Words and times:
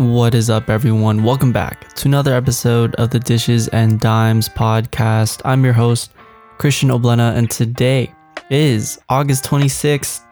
What 0.00 0.34
is 0.34 0.48
up, 0.48 0.70
everyone? 0.70 1.24
Welcome 1.24 1.52
back 1.52 1.92
to 1.96 2.08
another 2.08 2.32
episode 2.32 2.94
of 2.94 3.10
the 3.10 3.18
Dishes 3.18 3.68
and 3.68 4.00
Dimes 4.00 4.48
podcast. 4.48 5.42
I'm 5.44 5.62
your 5.62 5.74
host, 5.74 6.12
Christian 6.56 6.88
Oblena, 6.88 7.36
and 7.36 7.50
today 7.50 8.10
is 8.48 8.98
August 9.10 9.44
26th. 9.44 10.22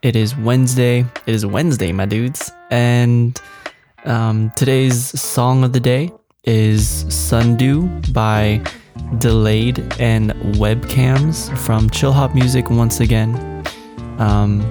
It 0.00 0.16
is 0.16 0.34
Wednesday. 0.36 1.00
It 1.26 1.34
is 1.34 1.44
Wednesday, 1.44 1.92
my 1.92 2.06
dudes. 2.06 2.50
And 2.70 3.38
um, 4.06 4.50
today's 4.56 5.20
song 5.20 5.64
of 5.64 5.74
the 5.74 5.80
day 5.80 6.10
is 6.44 7.04
Sundew 7.14 7.86
by 8.12 8.62
Delayde 9.18 10.00
and 10.00 10.30
Webmoms 10.56 11.54
from 11.58 11.90
Chillhop 11.90 12.34
Music 12.34 12.70
once 12.70 13.00
again. 13.00 13.34
Um, 14.18 14.62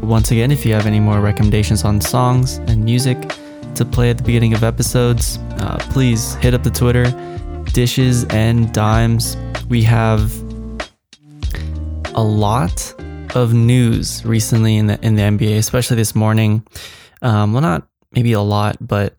once 0.00 0.30
again, 0.30 0.50
if 0.52 0.64
you 0.64 0.72
have 0.72 0.86
any 0.86 1.00
more 1.00 1.20
recommendations 1.20 1.84
on 1.84 2.00
songs 2.00 2.56
and 2.66 2.82
music, 2.82 3.30
to 3.78 3.84
play 3.84 4.10
at 4.10 4.18
the 4.18 4.24
beginning 4.24 4.54
of 4.54 4.64
episodes, 4.64 5.38
uh, 5.60 5.78
please 5.90 6.34
hit 6.36 6.52
up 6.52 6.64
the 6.64 6.70
Twitter, 6.70 7.04
dishes 7.72 8.24
and 8.24 8.72
dimes. 8.72 9.36
We 9.68 9.82
have 9.84 10.36
a 12.14 12.22
lot 12.22 12.92
of 13.36 13.54
news 13.54 14.24
recently 14.24 14.76
in 14.76 14.88
the 14.88 14.98
in 15.04 15.14
the 15.14 15.22
NBA, 15.22 15.58
especially 15.58 15.96
this 15.96 16.16
morning. 16.16 16.66
Um, 17.22 17.52
well, 17.52 17.62
not 17.62 17.86
maybe 18.12 18.32
a 18.32 18.40
lot, 18.40 18.76
but 18.80 19.14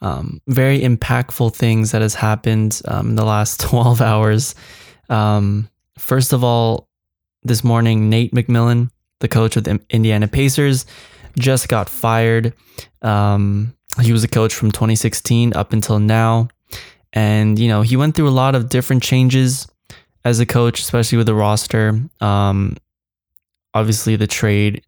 um, 0.00 0.40
very 0.48 0.80
impactful 0.80 1.54
things 1.54 1.92
that 1.92 2.00
has 2.00 2.14
happened 2.14 2.80
um, 2.86 3.10
in 3.10 3.14
the 3.16 3.24
last 3.26 3.60
12 3.68 4.00
hours. 4.00 4.54
Um, 5.10 5.68
first 5.98 6.32
of 6.32 6.42
all, 6.42 6.88
this 7.42 7.62
morning, 7.62 8.08
Nate 8.08 8.32
McMillan, 8.32 8.88
the 9.18 9.28
coach 9.28 9.58
of 9.58 9.64
the 9.64 9.78
Indiana 9.90 10.26
Pacers, 10.26 10.86
just 11.38 11.68
got 11.68 11.90
fired. 11.90 12.54
Um, 13.02 13.74
he 14.02 14.12
was 14.12 14.24
a 14.24 14.28
coach 14.28 14.54
from 14.54 14.70
2016 14.70 15.54
up 15.54 15.72
until 15.72 15.98
now. 15.98 16.48
And, 17.12 17.58
you 17.58 17.68
know, 17.68 17.82
he 17.82 17.96
went 17.96 18.14
through 18.14 18.28
a 18.28 18.30
lot 18.30 18.54
of 18.54 18.68
different 18.68 19.02
changes 19.02 19.66
as 20.24 20.38
a 20.38 20.46
coach, 20.46 20.80
especially 20.80 21.18
with 21.18 21.26
the 21.26 21.34
roster. 21.34 22.00
Um, 22.20 22.76
obviously, 23.74 24.16
the 24.16 24.26
trade, 24.26 24.84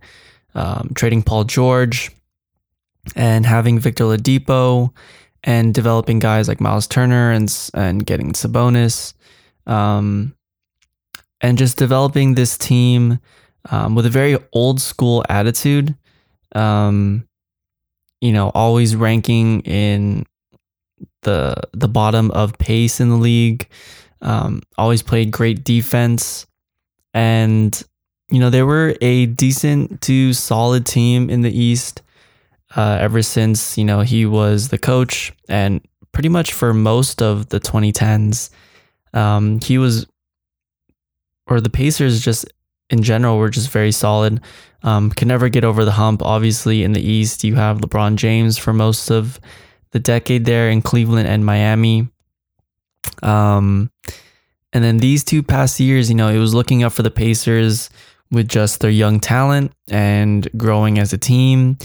um, 0.54 0.92
trading 0.94 1.22
Paul 1.22 1.44
George 1.44 2.10
and 3.16 3.44
having 3.44 3.78
Victor 3.78 4.04
Oladipo 4.04 4.92
and 5.42 5.74
developing 5.74 6.20
guys 6.20 6.46
like 6.46 6.60
Miles 6.60 6.86
Turner 6.86 7.32
and, 7.32 7.52
and 7.74 8.06
getting 8.06 8.32
Sabonis. 8.32 9.14
Um, 9.66 10.34
and 11.40 11.58
just 11.58 11.76
developing 11.76 12.34
this 12.34 12.56
team 12.56 13.18
um, 13.70 13.94
with 13.94 14.06
a 14.06 14.10
very 14.10 14.38
old 14.52 14.80
school 14.80 15.24
attitude. 15.28 15.94
Um, 16.54 17.26
you 18.22 18.32
know, 18.32 18.50
always 18.54 18.94
ranking 18.94 19.60
in 19.62 20.24
the 21.22 21.56
the 21.72 21.88
bottom 21.88 22.30
of 22.30 22.56
pace 22.56 23.00
in 23.00 23.10
the 23.10 23.16
league. 23.16 23.68
Um, 24.22 24.62
always 24.78 25.02
played 25.02 25.32
great 25.32 25.64
defense, 25.64 26.46
and 27.12 27.82
you 28.30 28.38
know 28.38 28.48
they 28.48 28.62
were 28.62 28.94
a 29.00 29.26
decent 29.26 30.00
to 30.02 30.32
solid 30.32 30.86
team 30.86 31.30
in 31.30 31.42
the 31.42 31.50
East 31.50 32.00
uh, 32.76 32.98
ever 33.00 33.22
since 33.22 33.76
you 33.76 33.84
know 33.84 34.00
he 34.00 34.24
was 34.24 34.68
the 34.68 34.78
coach, 34.78 35.32
and 35.48 35.80
pretty 36.12 36.28
much 36.28 36.52
for 36.52 36.72
most 36.72 37.20
of 37.20 37.48
the 37.48 37.58
2010s, 37.58 38.50
um, 39.14 39.58
he 39.60 39.78
was, 39.78 40.06
or 41.48 41.60
the 41.60 41.70
Pacers 41.70 42.20
just 42.20 42.46
in 42.92 43.02
general 43.02 43.38
were 43.38 43.50
just 43.50 43.70
very 43.70 43.90
solid. 43.90 44.40
Um, 44.84 45.10
can 45.10 45.28
never 45.28 45.48
get 45.48 45.64
over 45.64 45.84
the 45.84 45.92
hump. 45.92 46.22
Obviously, 46.22 46.84
in 46.84 46.92
the 46.92 47.00
East, 47.00 47.42
you 47.42 47.54
have 47.54 47.78
LeBron 47.78 48.16
James 48.16 48.58
for 48.58 48.72
most 48.72 49.10
of 49.10 49.40
the 49.92 49.98
decade 49.98 50.44
there 50.44 50.68
in 50.70 50.82
Cleveland 50.82 51.26
and 51.26 51.44
Miami. 51.44 52.08
Um, 53.22 53.90
and 54.72 54.84
then 54.84 54.98
these 54.98 55.24
two 55.24 55.42
past 55.42 55.80
years, 55.80 56.08
you 56.08 56.14
know, 56.14 56.28
it 56.28 56.38
was 56.38 56.54
looking 56.54 56.82
up 56.82 56.92
for 56.92 57.02
the 57.02 57.10
Pacers 57.10 57.90
with 58.30 58.48
just 58.48 58.80
their 58.80 58.90
young 58.90 59.20
talent 59.20 59.72
and 59.88 60.48
growing 60.56 60.98
as 60.98 61.12
a 61.12 61.18
team. 61.18 61.78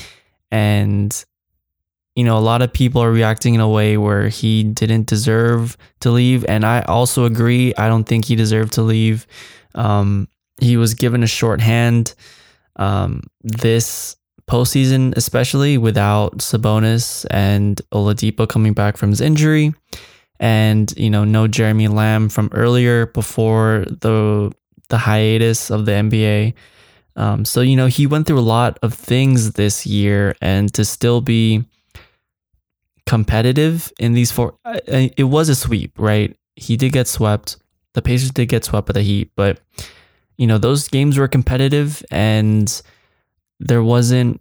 And, 0.52 1.26
you 2.16 2.24
know, 2.24 2.38
a 2.38 2.40
lot 2.40 2.62
of 2.62 2.74
people 2.74 3.02
are 3.04 3.12
reacting 3.12 3.54
in 3.54 3.62
a 3.62 3.70
way 3.70 3.98
where 3.98 4.30
he 4.30 4.64
didn't 4.64 5.08
deserve 5.08 5.78
to 6.00 6.10
leave. 6.10 6.46
And 6.46 6.66
I 6.66 6.81
also 6.81 7.26
agree. 7.26 7.74
I 7.78 7.90
don't 7.90 8.06
think 8.06 8.26
he 8.26 8.36
deserved 8.36 8.74
to 8.74 8.81
leave. 8.81 9.28
Um, 9.76 10.28
he 10.59 10.78
was 10.78 10.94
given 10.94 11.23
a 11.23 11.28
short 11.28 11.62
hand 11.62 12.13
um, 12.78 13.23
this 13.44 14.16
postseason, 14.47 15.16
especially 15.16 15.78
without 15.78 16.38
Sabonis 16.38 17.25
and 17.29 17.81
Oladipo 17.91 18.47
coming 18.47 18.73
back 18.73 18.97
from 18.97 19.09
his 19.09 19.22
injury, 19.22 19.73
and 20.40 20.94
you 20.97 21.09
know 21.09 21.25
no 21.25 21.47
Jeremy 21.47 21.88
Lamb 21.88 22.29
from 22.29 22.50
earlier 22.53 23.07
before 23.07 23.85
the 23.88 24.51
the 24.90 24.97
hiatus 24.97 25.69
of 25.69 25.85
the 25.85 25.91
NBA. 25.91 26.53
Um, 27.16 27.45
so 27.45 27.62
you 27.62 27.75
know 27.75 27.88
he 27.88 28.07
went 28.07 28.28
through 28.28 28.39
a 28.39 28.41
lot 28.41 28.79
of 28.81 28.94
things 28.94 29.53
this 29.53 29.85
year, 29.85 30.35
and 30.41 30.74
to 30.74 30.85
still 30.85 31.22
be 31.22 31.66
competitive 33.06 33.91
in 34.00 34.13
these 34.13 34.31
four, 34.31 34.56
it 34.66 35.24
was 35.24 35.50
a 35.50 35.56
sweep, 35.56 35.97
right? 35.97 36.35
He 36.56 36.78
did 36.78 36.91
get 36.91 37.07
swept. 37.07 37.57
The 37.94 38.01
Pacers 38.01 38.31
did 38.31 38.47
get 38.47 38.66
swept 38.66 38.88
by 38.88 38.94
the 38.94 39.01
Heat, 39.01 39.31
but 39.35 39.59
you 40.38 40.48
know, 40.48 40.58
those 40.58 40.88
games 40.88 41.18
were 41.18 41.28
competitive 41.28 42.03
and 42.12 42.81
there 43.59 43.84
wasn't, 43.84 44.40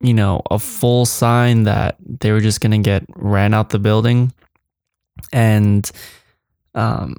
you 0.00 0.14
know, 0.14 0.42
a 0.50 0.58
full 0.58 1.04
sign 1.04 1.64
that 1.64 1.96
they 2.00 2.32
were 2.32 2.40
just 2.40 2.60
going 2.60 2.72
to 2.72 2.78
get 2.78 3.04
ran 3.14 3.52
out 3.52 3.70
the 3.70 3.78
building. 3.78 4.32
And 5.32 5.90
um, 6.74 7.16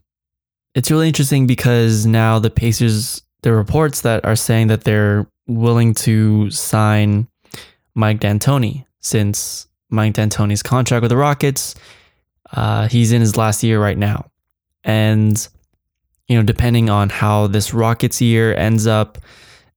it's 0.73 0.89
really 0.89 1.07
interesting 1.07 1.45
because 1.45 2.05
now 2.05 2.39
the 2.39 2.49
Pacers, 2.49 3.21
the 3.41 3.53
reports 3.53 4.01
that 4.01 4.25
are 4.25 4.35
saying 4.35 4.67
that 4.67 4.83
they're 4.83 5.27
willing 5.47 5.93
to 5.93 6.49
sign 6.49 7.27
Mike 7.95 8.19
D'Antoni 8.19 8.85
since 9.01 9.67
Mike 9.89 10.13
D'Antoni's 10.13 10.63
contract 10.63 11.01
with 11.01 11.09
the 11.09 11.17
Rockets, 11.17 11.75
uh, 12.53 12.87
he's 12.87 13.11
in 13.11 13.21
his 13.21 13.37
last 13.37 13.63
year 13.63 13.79
right 13.79 13.97
now. 13.97 14.29
And 14.83 15.47
you 16.29 16.37
know, 16.37 16.43
depending 16.43 16.89
on 16.89 17.09
how 17.09 17.47
this 17.47 17.73
Rockets 17.73 18.21
year 18.21 18.55
ends 18.55 18.85
up, 18.85 19.17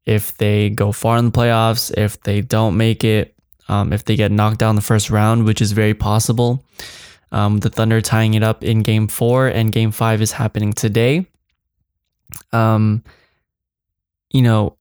if 0.04 0.36
they 0.36 0.68
go 0.68 0.92
far 0.92 1.16
in 1.16 1.24
the 1.24 1.30
playoffs, 1.30 1.90
if 1.96 2.20
they 2.22 2.42
don't 2.42 2.76
make 2.76 3.02
it, 3.02 3.34
um, 3.68 3.92
if 3.92 4.04
they 4.04 4.16
get 4.16 4.30
knocked 4.30 4.58
down 4.58 4.76
the 4.76 4.82
first 4.82 5.10
round, 5.10 5.46
which 5.46 5.62
is 5.62 5.72
very 5.72 5.94
possible. 5.94 6.62
Um, 7.32 7.58
the 7.60 7.70
Thunder 7.70 8.02
tying 8.02 8.34
it 8.34 8.42
up 8.42 8.62
in 8.62 8.82
game 8.82 9.08
four, 9.08 9.48
and 9.48 9.72
game 9.72 9.92
five 9.92 10.20
is 10.20 10.32
happening 10.32 10.74
today. 10.74 11.26
Um, 12.52 13.02
you 14.30 14.42
know, 14.42 14.76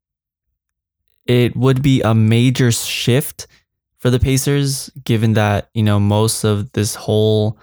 it 1.25 1.55
would 1.55 1.81
be 1.81 2.01
a 2.01 2.13
major 2.13 2.71
shift 2.73 3.47
for 3.97 4.09
the 4.09 4.19
Pacers, 4.19 4.89
given 5.05 5.33
that, 5.33 5.69
you 5.73 5.83
know, 5.83 5.99
most 5.99 6.43
of 6.43 6.73
this 6.73 6.95
whole 6.95 7.57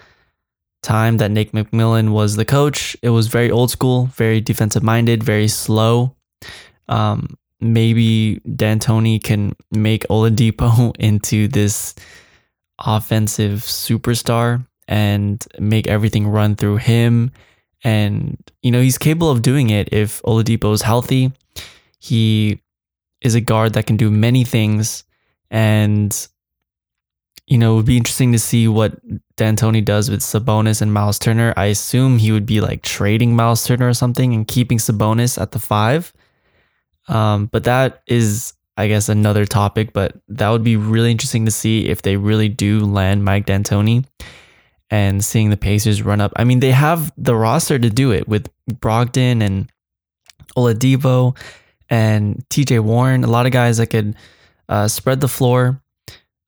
time 0.83 1.19
that 1.19 1.31
Nate 1.31 1.53
McMillan 1.53 2.11
was 2.11 2.37
the 2.37 2.45
coach, 2.45 2.97
it 3.03 3.11
was 3.11 3.27
very 3.29 3.51
old 3.51 3.71
school, 3.71 4.07
very 4.07 4.41
defensive 4.41 4.83
minded, 4.83 5.23
very 5.23 5.49
slow. 5.49 6.15
Um, 6.89 7.37
maybe 7.61 8.41
D'Antoni 8.41 9.23
can 9.23 9.55
make 9.71 10.07
Oladipo 10.09 10.95
into 10.99 11.49
this 11.49 11.95
offensive 12.79 13.61
superstar 13.61 14.67
and 14.87 15.45
make 15.59 15.87
everything 15.87 16.27
run 16.27 16.57
through 16.57 16.77
him. 16.77 17.33
And, 17.85 18.39
you 18.63 18.71
know, 18.71 18.81
he's 18.81 18.99
capable 18.99 19.31
of 19.31 19.43
doing 19.43 19.71
it 19.71 19.93
if 19.93 20.23
Oladipo 20.23 20.73
is 20.73 20.83
healthy. 20.83 21.33
He 21.99 22.61
is 23.21 23.35
a 23.35 23.41
guard 23.41 23.75
that 23.75 23.87
can 23.87 23.97
do 23.97 24.11
many 24.11 24.45
things. 24.45 25.05
And 25.51 26.29
you 27.49 27.57
know, 27.57 27.73
it 27.73 27.77
would 27.77 27.87
be 27.87 27.97
interesting 27.97 28.33
to 28.33 28.39
see 28.39 28.69
what 28.69 28.99
D'Antoni 29.37 29.83
does 29.83 30.11
with 30.11 30.21
Sabonis 30.21 30.83
and 30.83 30.93
Miles 30.93 31.19
Turner. 31.19 31.55
I 31.57 31.67
assume 31.67 32.19
he 32.19 32.31
would 32.31 32.45
be 32.45 32.61
like 32.61 32.83
trading 32.83 33.35
Miles 33.35 33.65
Turner 33.65 33.89
or 33.89 33.95
something 33.95 34.35
and 34.35 34.47
keeping 34.47 34.77
Sabonis 34.77 35.41
at 35.41 35.53
the 35.53 35.59
five. 35.59 36.13
Um, 37.09 37.47
but 37.47 37.65
that 37.65 38.03
is, 38.07 38.53
I 38.77 38.87
guess, 38.87 39.09
another 39.09 39.47
topic. 39.47 39.95
But 39.95 40.21
that 40.29 40.51
would 40.51 40.63
be 40.63 40.77
really 40.77 41.11
interesting 41.11 41.47
to 41.47 41.51
see 41.51 41.87
if 41.87 42.03
they 42.03 42.19
really 42.19 42.51
do 42.51 42.81
land 42.81 43.25
Mike 43.25 43.47
D'Antoni 43.47 44.05
and 44.91 45.25
seeing 45.25 45.49
the 45.49 45.57
Pacers 45.57 46.03
run 46.03 46.21
up. 46.21 46.33
I 46.37 46.45
mean, 46.45 46.61
they 46.61 46.73
have 46.73 47.13
the 47.17 47.35
roster 47.35 47.79
to 47.79 47.89
do 47.89 48.13
it 48.13 48.29
with 48.29 48.51
Brogdon 48.71 49.43
and 49.43 49.73
Oladipo 50.55 51.35
and 51.89 52.45
TJ 52.51 52.81
Warren, 52.81 53.25
a 53.25 53.29
lot 53.29 53.47
of 53.47 53.53
guys 53.53 53.79
that 53.79 53.87
could 53.87 54.17
uh, 54.69 54.87
spread 54.87 55.21
the 55.21 55.29
floor 55.29 55.81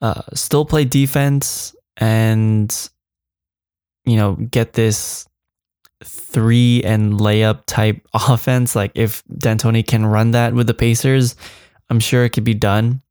uh, 0.00 0.22
still 0.34 0.64
play 0.64 0.84
defense 0.84 1.74
and 1.96 2.90
you 4.04 4.16
know 4.16 4.34
get 4.34 4.72
this 4.72 5.26
three 6.02 6.82
and 6.84 7.14
layup 7.14 7.62
type 7.66 8.06
offense. 8.14 8.74
Like 8.74 8.92
if 8.94 9.22
D'Antoni 9.24 9.86
can 9.86 10.06
run 10.06 10.30
that 10.32 10.54
with 10.54 10.66
the 10.66 10.74
Pacers, 10.74 11.36
I'm 11.90 12.00
sure 12.00 12.24
it 12.24 12.30
could 12.30 12.44
be 12.44 12.54
done. 12.54 13.02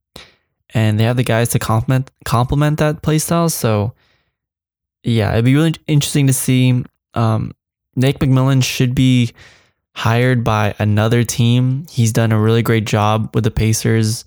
and 0.72 1.00
they 1.00 1.04
have 1.04 1.18
the 1.18 1.24
guys 1.24 1.50
to 1.50 1.60
complement 1.60 2.12
complement 2.26 2.80
that 2.80 3.02
playstyle. 3.02 3.52
So 3.52 3.94
yeah, 5.04 5.32
it'd 5.34 5.46
be 5.46 5.56
really 5.56 5.74
interesting 5.88 6.28
to 6.28 6.34
see. 6.34 6.84
Um, 7.14 7.54
Nate 7.96 8.20
McMillan 8.20 8.64
should 8.64 8.94
be 8.96 9.32
hired 9.96 10.44
by 10.44 10.76
another 10.80 11.24
team. 11.24 11.86
He's 11.90 12.14
done 12.14 12.32
a 12.32 12.40
really 12.40 12.62
great 12.62 12.86
job 12.86 13.32
with 13.34 13.44
the 13.44 13.52
Pacers, 13.52 14.26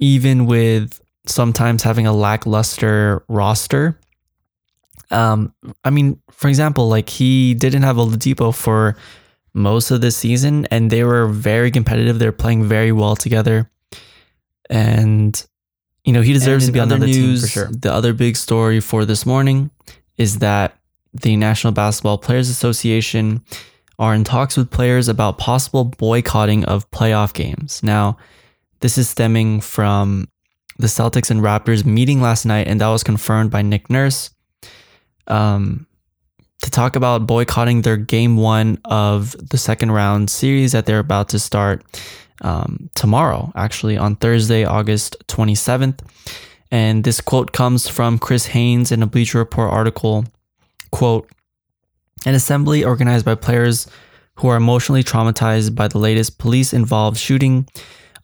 even 0.00 0.46
with 0.46 1.00
sometimes 1.26 1.82
having 1.82 2.06
a 2.06 2.12
lackluster 2.12 3.24
roster. 3.28 3.98
Um, 5.10 5.54
I 5.84 5.90
mean, 5.90 6.20
for 6.30 6.48
example, 6.48 6.88
like 6.88 7.08
he 7.08 7.54
didn't 7.54 7.82
have 7.82 7.96
Oladipo 7.96 8.54
for 8.54 8.96
most 9.52 9.90
of 9.90 10.00
the 10.00 10.10
season, 10.10 10.66
and 10.70 10.90
they 10.90 11.04
were 11.04 11.26
very 11.26 11.70
competitive. 11.70 12.18
They're 12.18 12.32
playing 12.32 12.64
very 12.64 12.92
well 12.92 13.16
together, 13.16 13.70
and 14.68 15.46
you 16.04 16.12
know 16.12 16.22
he 16.22 16.32
deserves 16.32 16.66
to 16.66 16.72
be 16.72 16.80
on 16.80 16.88
the 16.88 16.98
news. 16.98 17.42
for 17.42 17.48
sure. 17.48 17.68
The 17.70 17.92
other 17.92 18.12
big 18.12 18.36
story 18.36 18.80
for 18.80 19.04
this 19.04 19.24
morning 19.24 19.70
is 20.16 20.38
that 20.38 20.76
the 21.12 21.36
National 21.36 21.72
Basketball 21.72 22.18
Players 22.18 22.48
Association 22.48 23.44
are 23.98 24.14
in 24.14 24.24
talks 24.24 24.56
with 24.56 24.70
players 24.70 25.08
about 25.08 25.38
possible 25.38 25.84
boycotting 25.84 26.64
of 26.64 26.90
playoff 26.90 27.32
games. 27.32 27.80
Now, 27.82 28.16
this 28.80 28.98
is 28.98 29.08
stemming 29.08 29.60
from 29.60 30.28
the 30.78 30.86
Celtics 30.86 31.30
and 31.30 31.40
Raptors 31.40 31.84
meeting 31.84 32.20
last 32.20 32.44
night, 32.44 32.66
and 32.66 32.80
that 32.80 32.88
was 32.88 33.04
confirmed 33.04 33.50
by 33.50 33.62
Nick 33.62 33.88
Nurse 33.90 34.30
um, 35.26 35.86
to 36.62 36.70
talk 36.70 36.96
about 36.96 37.26
boycotting 37.26 37.82
their 37.82 37.96
game 37.96 38.36
one 38.36 38.78
of 38.84 39.36
the 39.50 39.58
second 39.58 39.92
round 39.92 40.30
series 40.30 40.72
that 40.72 40.86
they're 40.86 40.98
about 40.98 41.28
to 41.30 41.38
start 41.38 41.84
um, 42.42 42.90
tomorrow, 42.94 43.52
actually, 43.54 43.96
on 43.96 44.16
Thursday, 44.16 44.64
August 44.64 45.16
27th. 45.28 46.00
And 46.70 47.04
this 47.04 47.20
quote 47.20 47.52
comes 47.52 47.86
from 47.86 48.18
Chris 48.18 48.46
Haynes 48.46 48.90
in 48.90 49.02
a 49.02 49.06
Bleacher 49.06 49.38
Report 49.38 49.70
article. 49.70 50.24
Quote, 50.90 51.28
an 52.26 52.34
assembly 52.34 52.84
organized 52.84 53.24
by 53.24 53.34
players 53.34 53.86
who 54.36 54.48
are 54.48 54.56
emotionally 54.56 55.04
traumatized 55.04 55.74
by 55.74 55.88
the 55.88 55.98
latest 55.98 56.38
police 56.38 56.72
involved 56.72 57.16
shooting 57.16 57.68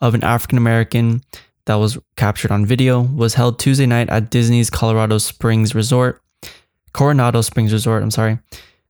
of 0.00 0.14
an 0.14 0.24
African 0.24 0.58
American 0.58 1.22
that 1.66 1.74
was 1.74 1.98
captured 2.16 2.50
on 2.50 2.66
video 2.66 3.00
was 3.00 3.34
held 3.34 3.58
Tuesday 3.58 3.86
night 3.86 4.08
at 4.10 4.30
Disney's 4.30 4.70
Colorado 4.70 5.18
Springs 5.18 5.74
Resort. 5.74 6.22
Coronado 6.92 7.40
Springs 7.40 7.72
Resort, 7.72 8.02
I'm 8.02 8.10
sorry. 8.10 8.38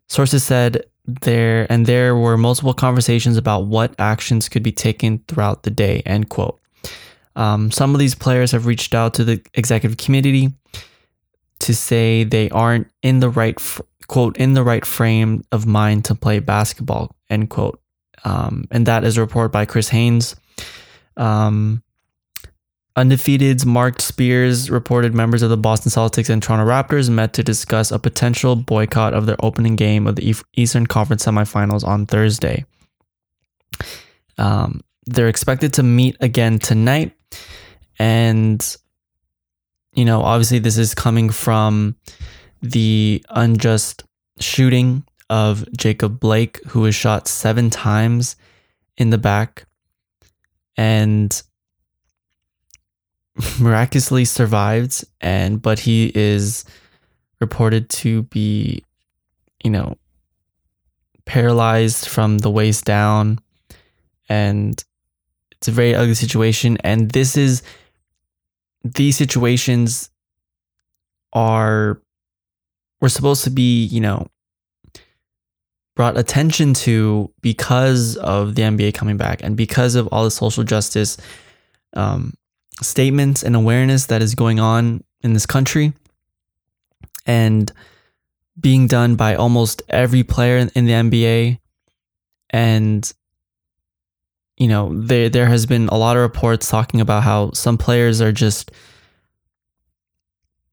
Sources 0.08 0.42
said 0.42 0.84
there 1.06 1.66
and 1.70 1.86
there 1.86 2.16
were 2.16 2.36
multiple 2.36 2.74
conversations 2.74 3.36
about 3.36 3.66
what 3.66 3.94
actions 3.98 4.48
could 4.48 4.62
be 4.62 4.72
taken 4.72 5.22
throughout 5.28 5.62
the 5.62 5.70
day, 5.70 6.02
end 6.06 6.28
quote. 6.28 6.58
Um, 7.36 7.70
some 7.70 7.94
of 7.94 7.98
these 7.98 8.14
players 8.14 8.52
have 8.52 8.66
reached 8.66 8.94
out 8.94 9.14
to 9.14 9.24
the 9.24 9.40
executive 9.54 9.96
committee 9.96 10.50
to 11.60 11.74
say 11.74 12.24
they 12.24 12.50
aren't 12.50 12.88
in 13.02 13.20
the 13.20 13.30
right 13.30 13.56
quote 14.08 14.36
in 14.38 14.54
the 14.54 14.64
right 14.64 14.84
frame 14.84 15.44
of 15.52 15.66
mind 15.66 16.04
to 16.06 16.14
play 16.16 16.40
basketball 16.40 17.14
end 17.28 17.48
quote 17.48 17.80
um, 18.24 18.66
and 18.72 18.86
that 18.86 19.04
is 19.04 19.16
a 19.16 19.20
report 19.20 19.52
by 19.52 19.64
chris 19.64 19.88
haynes 19.88 20.34
um, 21.16 21.82
undefeated's 22.96 23.64
mark 23.64 24.00
spears 24.00 24.68
reported 24.68 25.14
members 25.14 25.42
of 25.42 25.50
the 25.50 25.56
boston 25.56 25.90
celtics 25.90 26.28
and 26.28 26.42
toronto 26.42 26.66
raptors 26.66 27.08
met 27.08 27.32
to 27.32 27.42
discuss 27.42 27.90
a 27.90 27.98
potential 27.98 28.56
boycott 28.56 29.14
of 29.14 29.26
their 29.26 29.36
opening 29.44 29.76
game 29.76 30.06
of 30.06 30.16
the 30.16 30.34
eastern 30.56 30.86
conference 30.86 31.24
semifinals 31.24 31.84
on 31.86 32.04
thursday. 32.06 32.64
Um, 34.38 34.80
they're 35.06 35.28
expected 35.28 35.74
to 35.74 35.82
meet 35.82 36.16
again 36.20 36.58
tonight. 36.58 37.12
And 37.98 38.76
you 39.92 40.04
know 40.04 40.22
obviously 40.22 40.58
this 40.58 40.78
is 40.78 40.94
coming 40.94 41.30
from 41.30 41.96
the 42.62 43.24
unjust 43.30 44.04
shooting 44.40 45.04
of 45.30 45.64
Jacob 45.76 46.18
Blake, 46.18 46.62
who 46.66 46.80
was 46.80 46.94
shot 46.94 47.28
seven 47.28 47.70
times 47.70 48.36
in 48.96 49.10
the 49.10 49.18
back. 49.18 49.66
And 50.76 51.40
miraculously 53.60 54.24
survived. 54.24 55.04
And 55.20 55.60
but 55.60 55.78
he 55.78 56.12
is 56.14 56.64
reported 57.40 57.88
to 57.90 58.24
be, 58.24 58.84
you 59.64 59.70
know, 59.70 59.96
paralyzed 61.24 62.08
from 62.08 62.38
the 62.38 62.50
waist 62.50 62.84
down. 62.84 63.38
And 64.28 64.82
it's 65.52 65.68
a 65.68 65.72
very 65.72 65.94
ugly 65.94 66.14
situation. 66.14 66.78
And 66.84 67.10
this 67.10 67.36
is 67.36 67.62
these 68.82 69.16
situations 69.16 70.10
are 71.32 72.00
we're 73.00 73.08
supposed 73.08 73.44
to 73.44 73.50
be, 73.50 73.84
you 73.84 74.00
know, 74.00 74.26
brought 75.96 76.16
attention 76.16 76.72
to 76.72 77.30
because 77.42 78.16
of 78.16 78.54
the 78.54 78.62
NBA 78.62 78.94
coming 78.94 79.16
back 79.16 79.42
and 79.42 79.56
because 79.56 79.94
of 79.94 80.06
all 80.08 80.24
the 80.24 80.30
social 80.30 80.64
justice 80.64 81.16
um, 81.94 82.34
statements 82.82 83.42
and 83.42 83.54
awareness 83.54 84.06
that 84.06 84.22
is 84.22 84.34
going 84.34 84.60
on 84.60 85.02
in 85.22 85.32
this 85.32 85.46
country 85.46 85.92
and 87.26 87.72
being 88.58 88.86
done 88.86 89.16
by 89.16 89.34
almost 89.34 89.82
every 89.88 90.22
player 90.22 90.68
in 90.74 90.84
the 90.86 90.92
NBA. 90.92 91.58
And, 92.50 93.10
you 94.56 94.68
know, 94.68 94.90
there, 94.94 95.28
there 95.28 95.46
has 95.46 95.66
been 95.66 95.88
a 95.88 95.96
lot 95.96 96.16
of 96.16 96.22
reports 96.22 96.68
talking 96.68 97.00
about 97.00 97.22
how 97.22 97.52
some 97.52 97.78
players 97.78 98.20
are 98.20 98.32
just, 98.32 98.70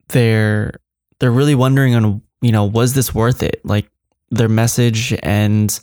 they're 0.10 0.80
they're 1.20 1.32
really 1.32 1.56
wondering 1.56 1.96
on 1.96 2.22
you 2.42 2.52
know 2.52 2.66
was 2.66 2.94
this 2.94 3.14
worth 3.14 3.44
it 3.44 3.62
like 3.64 3.90
their 4.30 4.50
message 4.50 5.14
and 5.24 5.80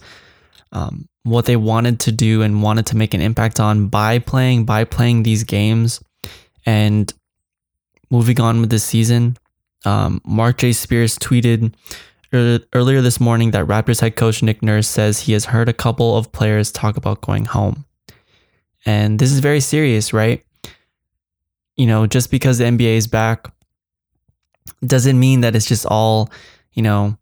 um, 0.72 1.08
what 1.22 1.46
they 1.46 1.56
wanted 1.56 2.00
to 2.00 2.12
do 2.12 2.42
and 2.42 2.62
wanted 2.62 2.86
to 2.86 2.96
make 2.96 3.14
an 3.14 3.20
impact 3.20 3.60
on 3.60 3.88
by 3.88 4.18
playing 4.18 4.64
by 4.64 4.84
playing 4.84 5.22
these 5.22 5.44
games 5.44 6.00
and 6.66 7.12
moving 8.10 8.40
on 8.40 8.60
with 8.60 8.70
this 8.70 8.84
season 8.84 9.36
um, 9.84 10.20
mark 10.24 10.58
j 10.58 10.72
spears 10.72 11.18
tweeted 11.18 11.74
earlier 12.72 13.00
this 13.00 13.20
morning 13.20 13.52
that 13.52 13.66
raptors 13.66 14.00
head 14.00 14.16
coach 14.16 14.42
nick 14.42 14.62
nurse 14.62 14.88
says 14.88 15.20
he 15.20 15.32
has 15.32 15.46
heard 15.46 15.68
a 15.68 15.72
couple 15.72 16.16
of 16.16 16.32
players 16.32 16.72
talk 16.72 16.96
about 16.96 17.20
going 17.20 17.44
home 17.44 17.84
and 18.84 19.18
this 19.18 19.30
is 19.30 19.38
very 19.40 19.60
serious 19.60 20.12
right 20.12 20.44
you 21.76 21.86
know 21.86 22.06
just 22.06 22.30
because 22.30 22.58
the 22.58 22.64
nba 22.64 22.96
is 22.96 23.06
back 23.06 23.54
doesn't 24.86 25.18
mean 25.18 25.40
that 25.40 25.54
it's 25.54 25.66
just 25.66 25.86
all, 25.86 26.30
you 26.72 26.82
know, 26.82 27.16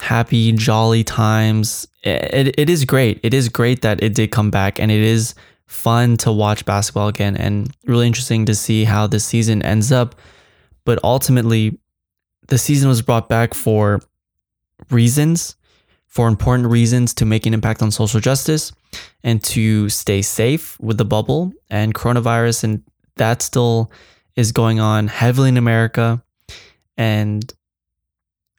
happy, 0.00 0.52
jolly 0.52 1.04
times. 1.04 1.86
It, 2.02 2.54
it 2.58 2.70
is 2.70 2.84
great. 2.84 3.20
It 3.22 3.34
is 3.34 3.48
great 3.48 3.82
that 3.82 4.02
it 4.02 4.14
did 4.14 4.30
come 4.30 4.50
back 4.50 4.78
and 4.78 4.90
it 4.90 5.00
is 5.00 5.34
fun 5.68 6.16
to 6.16 6.32
watch 6.32 6.64
basketball 6.64 7.08
again 7.08 7.36
and 7.36 7.70
really 7.84 8.06
interesting 8.06 8.46
to 8.46 8.54
see 8.54 8.84
how 8.84 9.06
this 9.06 9.24
season 9.24 9.62
ends 9.62 9.92
up. 9.92 10.16
But 10.84 10.98
ultimately, 11.04 11.78
the 12.48 12.58
season 12.58 12.88
was 12.88 13.02
brought 13.02 13.28
back 13.28 13.54
for 13.54 14.00
reasons, 14.90 15.54
for 16.06 16.26
important 16.26 16.68
reasons 16.68 17.12
to 17.14 17.26
make 17.26 17.44
an 17.46 17.54
impact 17.54 17.82
on 17.82 17.90
social 17.90 18.18
justice 18.18 18.72
and 19.22 19.44
to 19.44 19.88
stay 19.90 20.22
safe 20.22 20.80
with 20.80 20.96
the 20.96 21.04
bubble 21.04 21.52
and 21.68 21.94
coronavirus. 21.94 22.64
And 22.64 22.82
that 23.16 23.42
still 23.42 23.92
is 24.34 24.52
going 24.52 24.80
on 24.80 25.08
heavily 25.08 25.50
in 25.50 25.58
America 25.58 26.22
and 26.96 27.52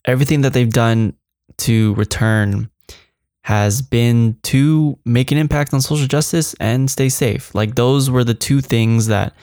everything 0.06 0.42
that 0.42 0.54
they've 0.54 0.72
done 0.72 1.16
to 1.58 1.96
return 1.96 2.70
has 3.50 3.82
been 3.82 4.38
to 4.44 4.96
make 5.06 5.32
an 5.32 5.38
impact 5.40 5.74
on 5.74 5.82
social 5.82 6.06
justice 6.06 6.54
and 6.60 6.88
stay 6.88 7.10
safe. 7.10 7.56
Like 7.56 7.74
those 7.74 8.08
were 8.08 8.24
the 8.24 8.36
two 8.36 8.62
things 8.62 9.08
that 9.08 9.34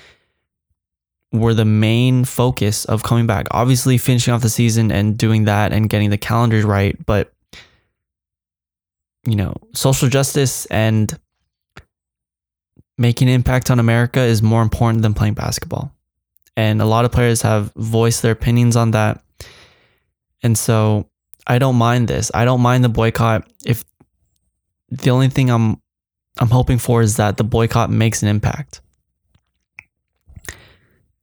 were 1.32 1.54
the 1.54 1.64
main 1.64 2.24
focus 2.24 2.84
of 2.84 3.02
coming 3.02 3.26
back. 3.26 3.48
Obviously, 3.50 3.98
finishing 3.98 4.32
off 4.32 4.42
the 4.42 4.48
season 4.48 4.92
and 4.92 5.18
doing 5.18 5.46
that 5.46 5.72
and 5.72 5.90
getting 5.90 6.10
the 6.10 6.18
calendars 6.18 6.62
right, 6.62 6.96
but 7.04 7.32
you 9.26 9.34
know, 9.34 9.56
social 9.74 10.08
justice 10.08 10.66
and 10.66 11.18
making 12.96 13.26
an 13.26 13.34
impact 13.34 13.72
on 13.72 13.80
America 13.80 14.20
is 14.20 14.40
more 14.40 14.62
important 14.62 15.02
than 15.02 15.14
playing 15.14 15.34
basketball. 15.34 15.90
And 16.56 16.80
a 16.80 16.84
lot 16.84 17.04
of 17.04 17.10
players 17.10 17.42
have 17.42 17.72
voiced 17.74 18.22
their 18.22 18.30
opinions 18.30 18.76
on 18.76 18.92
that. 18.92 19.20
And 20.44 20.56
so 20.56 21.10
I 21.44 21.58
don't 21.58 21.74
mind 21.74 22.06
this. 22.06 22.30
I 22.32 22.44
don't 22.44 22.60
mind 22.60 22.84
the 22.84 22.88
boycott 22.88 23.50
if 23.64 23.84
the 24.88 25.10
only 25.10 25.28
thing 25.28 25.50
I'm 25.50 25.80
I'm 26.38 26.50
hoping 26.50 26.78
for 26.78 27.00
is 27.00 27.16
that 27.16 27.36
the 27.38 27.44
boycott 27.44 27.90
makes 27.90 28.22
an 28.22 28.28
impact. 28.28 28.80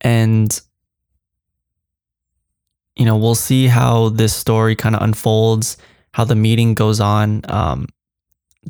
And 0.01 0.60
you 2.96 3.05
know, 3.05 3.17
we'll 3.17 3.36
see 3.36 3.67
how 3.67 4.10
this 4.10 4.36
story 4.36 4.75
kind 4.75 4.96
of 4.96 5.01
unfolds, 5.01 5.77
how 6.12 6.24
the 6.24 6.36
meeting 6.36 6.75
goes 6.75 7.00
on 7.00 7.41
um, 7.50 7.88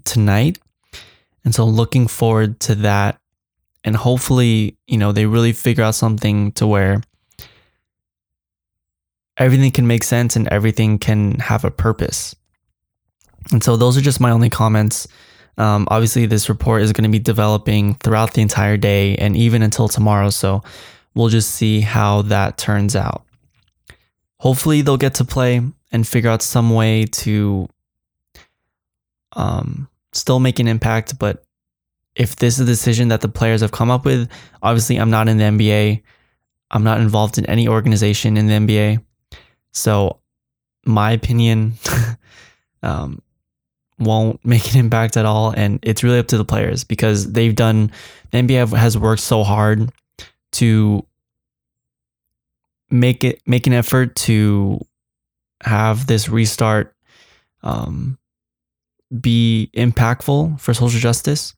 tonight. 0.05 0.59
And 1.43 1.53
so 1.53 1.65
looking 1.65 2.07
forward 2.07 2.59
to 2.61 2.75
that 2.75 3.19
and 3.83 3.95
hopefully, 3.95 4.77
you 4.87 4.97
know, 4.97 5.11
they 5.11 5.25
really 5.25 5.51
figure 5.51 5.83
out 5.83 5.95
something 5.95 6.53
to 6.53 6.65
where 6.65 7.01
everything 9.37 9.71
can 9.71 9.87
make 9.87 10.03
sense 10.03 10.35
and 10.35 10.47
everything 10.47 10.99
can 10.99 11.39
have 11.39 11.65
a 11.65 11.71
purpose. 11.71 12.35
And 13.53 13.63
so 13.63 13.77
those 13.77 13.97
are 13.97 14.01
just 14.01 14.19
my 14.19 14.31
only 14.31 14.49
comments. 14.49 15.07
Um, 15.57 15.87
obviously, 15.89 16.25
this 16.25 16.49
report 16.49 16.81
is 16.81 16.91
going 16.91 17.03
to 17.03 17.09
be 17.09 17.19
developing 17.19 17.93
throughout 17.95 18.33
the 18.33 18.41
entire 18.41 18.77
day 18.77 19.15
and 19.15 19.37
even 19.37 19.61
until 19.61 19.87
tomorrow. 19.87 20.31
So 20.31 20.63
we'll 21.13 21.29
just 21.29 21.51
see 21.51 21.81
how 21.81 22.23
that 22.23 22.57
turns 22.57 22.95
out. 22.95 23.23
Hopefully, 24.39 24.81
they'll 24.81 24.97
get 24.97 25.15
to 25.15 25.25
play 25.25 25.61
and 25.91 26.07
figure 26.07 26.29
out 26.29 26.41
some 26.41 26.71
way 26.71 27.05
to 27.05 27.69
um, 29.33 29.87
still 30.11 30.39
make 30.39 30.59
an 30.59 30.67
impact. 30.67 31.19
But 31.19 31.45
if 32.15 32.35
this 32.35 32.55
is 32.55 32.61
a 32.61 32.65
decision 32.65 33.09
that 33.09 33.21
the 33.21 33.29
players 33.29 33.61
have 33.61 33.71
come 33.71 33.91
up 33.91 34.05
with, 34.05 34.29
obviously, 34.61 34.97
I'm 34.97 35.11
not 35.11 35.29
in 35.29 35.37
the 35.37 35.43
NBA. 35.43 36.01
I'm 36.71 36.83
not 36.83 36.99
involved 36.99 37.37
in 37.37 37.45
any 37.45 37.67
organization 37.67 38.35
in 38.35 38.47
the 38.47 38.53
NBA. 38.53 39.03
So, 39.71 40.19
my 40.85 41.11
opinion 41.11 41.73
um, 42.83 43.21
won't 44.03 44.43
make 44.45 44.73
an 44.73 44.79
impact 44.79 45.17
at 45.17 45.25
all. 45.25 45.51
And 45.51 45.79
it's 45.81 46.03
really 46.03 46.19
up 46.19 46.27
to 46.27 46.37
the 46.37 46.45
players 46.45 46.83
because 46.83 47.31
they've 47.31 47.55
done, 47.55 47.91
the 48.31 48.39
NBA 48.39 48.77
has 48.77 48.97
worked 48.97 49.21
so 49.21 49.43
hard 49.43 49.91
to 50.53 51.05
make 52.89 53.23
it, 53.23 53.41
make 53.45 53.67
an 53.67 53.73
effort 53.73 54.15
to 54.15 54.79
have 55.63 56.07
this 56.07 56.29
restart 56.29 56.95
um, 57.63 58.17
be 59.21 59.69
impactful 59.73 60.59
for 60.59 60.73
social 60.73 60.99
justice. 60.99 61.53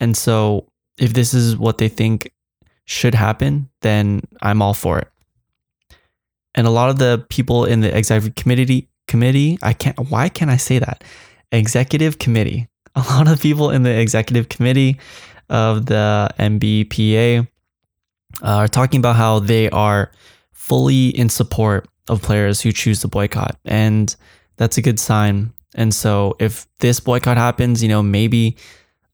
And 0.00 0.16
so 0.16 0.68
if 0.98 1.12
this 1.12 1.34
is 1.34 1.56
what 1.56 1.78
they 1.78 1.88
think 1.88 2.32
should 2.84 3.14
happen, 3.14 3.68
then 3.82 4.22
I'm 4.40 4.62
all 4.62 4.74
for 4.74 4.98
it. 4.98 5.08
And 6.54 6.66
a 6.66 6.70
lot 6.70 6.88
of 6.88 6.98
the 6.98 7.24
people 7.28 7.64
in 7.64 7.80
the 7.80 7.96
executive 7.96 8.34
committee 8.34 8.88
committee, 9.06 9.58
I 9.62 9.72
can't 9.72 9.98
why 10.10 10.28
can't 10.28 10.50
I 10.50 10.56
say 10.56 10.78
that? 10.78 11.04
Executive 11.52 12.18
committee. 12.18 12.68
A 12.94 13.00
lot 13.00 13.28
of 13.28 13.40
people 13.40 13.70
in 13.70 13.82
the 13.82 13.98
executive 13.98 14.48
committee 14.48 14.98
of 15.48 15.86
the 15.86 16.28
NBPA 16.38 17.46
uh, 18.42 18.46
are 18.46 18.68
talking 18.68 18.98
about 18.98 19.16
how 19.16 19.38
they 19.38 19.70
are 19.70 20.10
fully 20.52 21.08
in 21.08 21.28
support 21.28 21.88
of 22.08 22.22
players 22.22 22.60
who 22.60 22.72
choose 22.72 23.00
to 23.00 23.08
boycott. 23.08 23.56
And 23.64 24.14
that's 24.56 24.78
a 24.78 24.82
good 24.82 24.98
sign. 24.98 25.52
And 25.74 25.94
so 25.94 26.34
if 26.38 26.66
this 26.78 27.00
boycott 27.00 27.36
happens, 27.36 27.82
you 27.82 27.88
know, 27.88 28.02
maybe 28.02 28.56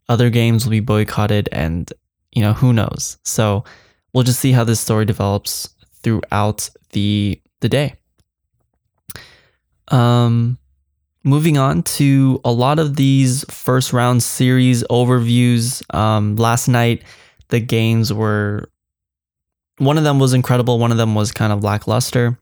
other 0.08 0.30
games 0.30 0.64
will 0.64 0.70
be 0.70 0.80
boycotted 0.80 1.48
and, 1.52 1.92
you 2.32 2.42
know, 2.42 2.52
who 2.52 2.72
knows. 2.72 3.18
So 3.24 3.64
we'll 4.12 4.24
just 4.24 4.40
see 4.40 4.52
how 4.52 4.64
this 4.64 4.80
story 4.80 5.04
develops 5.04 5.68
throughout 6.02 6.70
the 6.90 7.40
the 7.60 7.68
day. 7.68 7.94
Um 9.88 10.58
moving 11.24 11.58
on 11.58 11.82
to 11.82 12.40
a 12.44 12.52
lot 12.52 12.78
of 12.78 12.96
these 12.96 13.44
first 13.50 13.92
round 13.92 14.22
series 14.22 14.82
overviews. 14.84 15.82
Um 15.94 16.36
last 16.36 16.68
night 16.68 17.02
the 17.48 17.60
games 17.60 18.12
were 18.12 18.68
one 19.78 19.98
of 19.98 20.04
them 20.04 20.18
was 20.18 20.32
incredible, 20.32 20.78
one 20.78 20.92
of 20.92 20.98
them 20.98 21.14
was 21.14 21.32
kind 21.32 21.52
of 21.52 21.64
lackluster. 21.64 22.38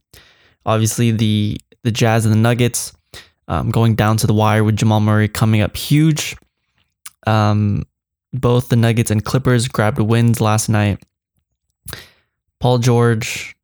Obviously, 0.66 1.10
the 1.10 1.58
the 1.82 1.90
Jazz 1.90 2.26
and 2.26 2.34
the 2.34 2.38
Nuggets 2.38 2.92
um, 3.48 3.70
going 3.70 3.94
down 3.94 4.16
to 4.18 4.26
the 4.26 4.34
wire 4.34 4.62
with 4.62 4.76
Jamal 4.76 5.00
Murray 5.00 5.28
coming 5.28 5.62
up 5.62 5.76
huge. 5.76 6.36
Um, 7.26 7.84
both 8.32 8.68
the 8.68 8.76
Nuggets 8.76 9.10
and 9.10 9.24
Clippers 9.24 9.68
grabbed 9.68 9.98
wins 9.98 10.40
last 10.40 10.68
night. 10.68 11.02
Paul 12.60 12.78
George, 12.78 13.56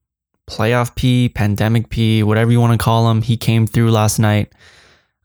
playoff 0.49 0.94
P, 0.96 1.28
pandemic 1.28 1.90
P, 1.90 2.23
whatever 2.23 2.50
you 2.50 2.61
want 2.61 2.73
to 2.78 2.82
call 2.82 3.11
him, 3.11 3.20
he 3.20 3.37
came 3.37 3.66
through 3.66 3.90
last 3.90 4.18
night. 4.18 4.52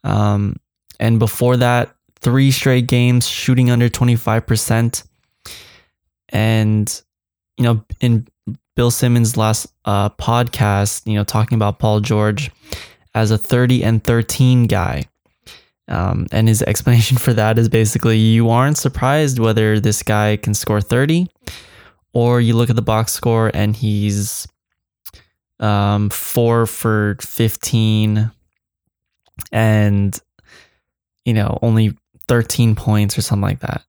Um, 0.04 0.56
and 1.00 1.20
before 1.20 1.58
that, 1.58 1.96
three 2.20 2.52
straight 2.52 2.88
games 2.88 3.28
shooting 3.28 3.72
under 3.72 3.90
25%. 3.90 5.04
And, 6.30 7.02
you 7.58 7.64
know, 7.64 7.84
in 8.00 8.28
Bill 8.76 8.92
Simmons' 8.92 9.36
last 9.36 9.68
uh, 9.86 10.10
podcast, 10.12 11.06
you 11.06 11.16
know, 11.16 11.24
talking 11.24 11.56
about 11.56 11.80
Paul 11.80 12.00
George 12.00 12.52
as 13.14 13.32
a 13.32 13.38
30 13.38 13.84
and 13.84 14.04
13 14.04 14.68
guy. 14.68 15.06
Um, 15.88 16.28
and 16.32 16.48
his 16.48 16.62
explanation 16.68 17.18
for 17.18 17.34
that 17.34 17.58
is 17.58 17.68
basically 17.68 18.18
you 18.18 18.50
aren't 18.50 18.78
surprised 18.78 19.40
whether 19.40 19.80
this 19.80 20.04
guy 20.04 20.38
can 20.38 20.54
score 20.54 20.82
30 20.82 21.28
or 22.14 22.40
you 22.42 22.56
look 22.56 22.70
at 22.70 22.76
the 22.76 22.82
box 22.82 23.14
score 23.14 23.52
and 23.54 23.76
he's 23.76 24.48
um, 25.60 26.10
four 26.10 26.66
for 26.66 27.18
15 27.22 28.32
and, 29.52 30.18
you 31.26 31.34
know, 31.34 31.58
only 31.62 31.96
13 32.28 32.76
points 32.76 33.18
or 33.18 33.22
something 33.22 33.42
like 33.42 33.60
that. 33.60 33.84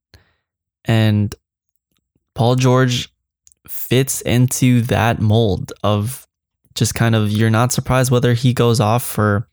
And 0.85 1.33
Paul 2.35 2.55
George 2.55 3.09
fits 3.67 4.21
into 4.21 4.81
that 4.81 5.21
mold 5.21 5.71
of 5.83 6.27
just 6.75 6.95
kind 6.95 7.15
of 7.15 7.31
you're 7.31 7.49
not 7.49 7.71
surprised 7.71 8.11
whether 8.11 8.33
he 8.33 8.53
goes 8.53 8.79
off 8.79 9.03
for 9.03 9.47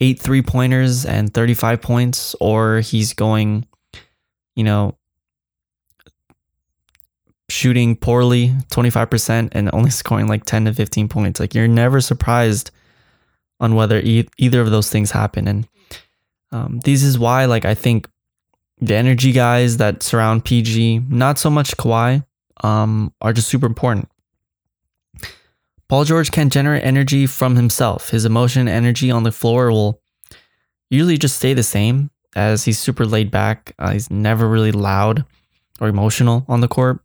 eight 0.00 0.18
three 0.18 0.42
pointers 0.42 1.04
and 1.04 1.32
35 1.32 1.82
points 1.82 2.34
or 2.40 2.80
he's 2.80 3.12
going, 3.12 3.66
you 4.56 4.64
know, 4.64 4.96
shooting 7.50 7.96
poorly 7.96 8.54
25% 8.70 9.50
and 9.52 9.70
only 9.72 9.90
scoring 9.90 10.26
like 10.26 10.44
10 10.44 10.64
to 10.66 10.74
15 10.74 11.08
points. 11.08 11.40
Like 11.40 11.54
you're 11.54 11.68
never 11.68 12.00
surprised 12.00 12.70
on 13.60 13.74
whether 13.74 14.00
e- 14.00 14.28
either 14.38 14.60
of 14.60 14.70
those 14.70 14.90
things 14.90 15.10
happen. 15.10 15.46
And 15.46 15.68
um, 16.52 16.80
this 16.84 17.02
is 17.02 17.18
why, 17.18 17.44
like, 17.44 17.64
I 17.64 17.74
think 17.74 18.08
the 18.80 18.94
energy 18.94 19.32
guys 19.32 19.76
that 19.76 20.02
surround 20.02 20.44
PG, 20.44 21.00
not 21.08 21.38
so 21.38 21.50
much 21.50 21.76
Kawhi, 21.76 22.24
um, 22.64 23.12
are 23.20 23.32
just 23.32 23.48
super 23.48 23.66
important. 23.66 24.08
Paul 25.88 26.04
George 26.04 26.30
can 26.30 26.50
generate 26.50 26.84
energy 26.84 27.26
from 27.26 27.56
himself. 27.56 28.10
His 28.10 28.24
emotion 28.24 28.68
energy 28.68 29.10
on 29.10 29.24
the 29.24 29.32
floor 29.32 29.70
will 29.70 30.00
usually 30.88 31.18
just 31.18 31.36
stay 31.36 31.52
the 31.52 31.62
same 31.62 32.10
as 32.36 32.64
he's 32.64 32.78
super 32.78 33.04
laid 33.04 33.30
back. 33.30 33.74
Uh, 33.78 33.92
he's 33.92 34.10
never 34.10 34.48
really 34.48 34.72
loud 34.72 35.24
or 35.80 35.88
emotional 35.88 36.44
on 36.48 36.60
the 36.60 36.68
court. 36.68 37.00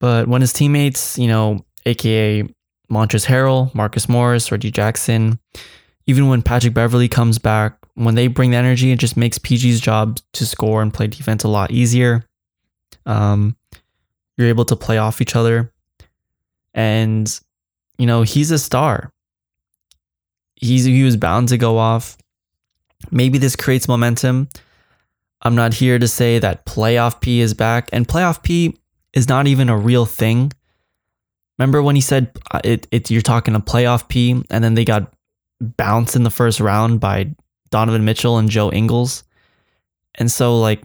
But 0.00 0.26
when 0.26 0.40
his 0.40 0.52
teammates, 0.52 1.16
you 1.18 1.28
know, 1.28 1.64
aka 1.86 2.42
Montrezl 2.92 3.26
Harrell, 3.26 3.74
Marcus 3.74 4.08
Morris, 4.08 4.52
Reggie 4.52 4.70
Jackson, 4.70 5.38
even 6.06 6.28
when 6.28 6.42
Patrick 6.42 6.74
Beverley 6.74 7.08
comes 7.08 7.38
back, 7.38 7.78
when 7.94 8.14
they 8.14 8.26
bring 8.26 8.50
the 8.50 8.56
energy, 8.56 8.92
it 8.92 8.98
just 8.98 9.16
makes 9.16 9.38
PG's 9.38 9.80
job 9.80 10.18
to 10.32 10.46
score 10.46 10.82
and 10.82 10.92
play 10.92 11.06
defense 11.06 11.44
a 11.44 11.48
lot 11.48 11.70
easier. 11.70 12.24
Um, 13.06 13.56
you're 14.36 14.48
able 14.48 14.64
to 14.66 14.76
play 14.76 14.98
off 14.98 15.20
each 15.20 15.36
other. 15.36 15.72
And, 16.74 17.40
you 17.98 18.06
know, 18.06 18.22
he's 18.22 18.50
a 18.50 18.58
star. 18.58 19.12
He's 20.54 20.84
he 20.84 21.02
was 21.02 21.16
bound 21.16 21.48
to 21.48 21.58
go 21.58 21.76
off. 21.76 22.16
Maybe 23.10 23.38
this 23.38 23.56
creates 23.56 23.88
momentum. 23.88 24.48
I'm 25.42 25.56
not 25.56 25.74
here 25.74 25.98
to 25.98 26.06
say 26.06 26.38
that 26.38 26.64
playoff 26.66 27.20
P 27.20 27.40
is 27.40 27.52
back, 27.52 27.88
and 27.92 28.06
playoff 28.06 28.42
P 28.42 28.78
is 29.12 29.28
not 29.28 29.48
even 29.48 29.68
a 29.68 29.76
real 29.76 30.06
thing. 30.06 30.52
Remember 31.58 31.82
when 31.82 31.94
he 31.94 32.00
said 32.00 32.36
uh, 32.50 32.60
it, 32.64 32.86
it 32.90 33.10
you're 33.10 33.22
talking 33.22 33.54
a 33.54 33.60
playoff 33.60 34.08
P, 34.08 34.42
and 34.50 34.64
then 34.64 34.74
they 34.74 34.84
got 34.84 35.12
bounced 35.60 36.16
in 36.16 36.22
the 36.22 36.30
first 36.30 36.60
round 36.60 37.00
by 37.00 37.34
Donovan 37.70 38.04
Mitchell 38.04 38.38
and 38.38 38.48
Joe 38.48 38.70
Ingles. 38.70 39.24
And 40.16 40.30
so 40.30 40.58
like 40.58 40.82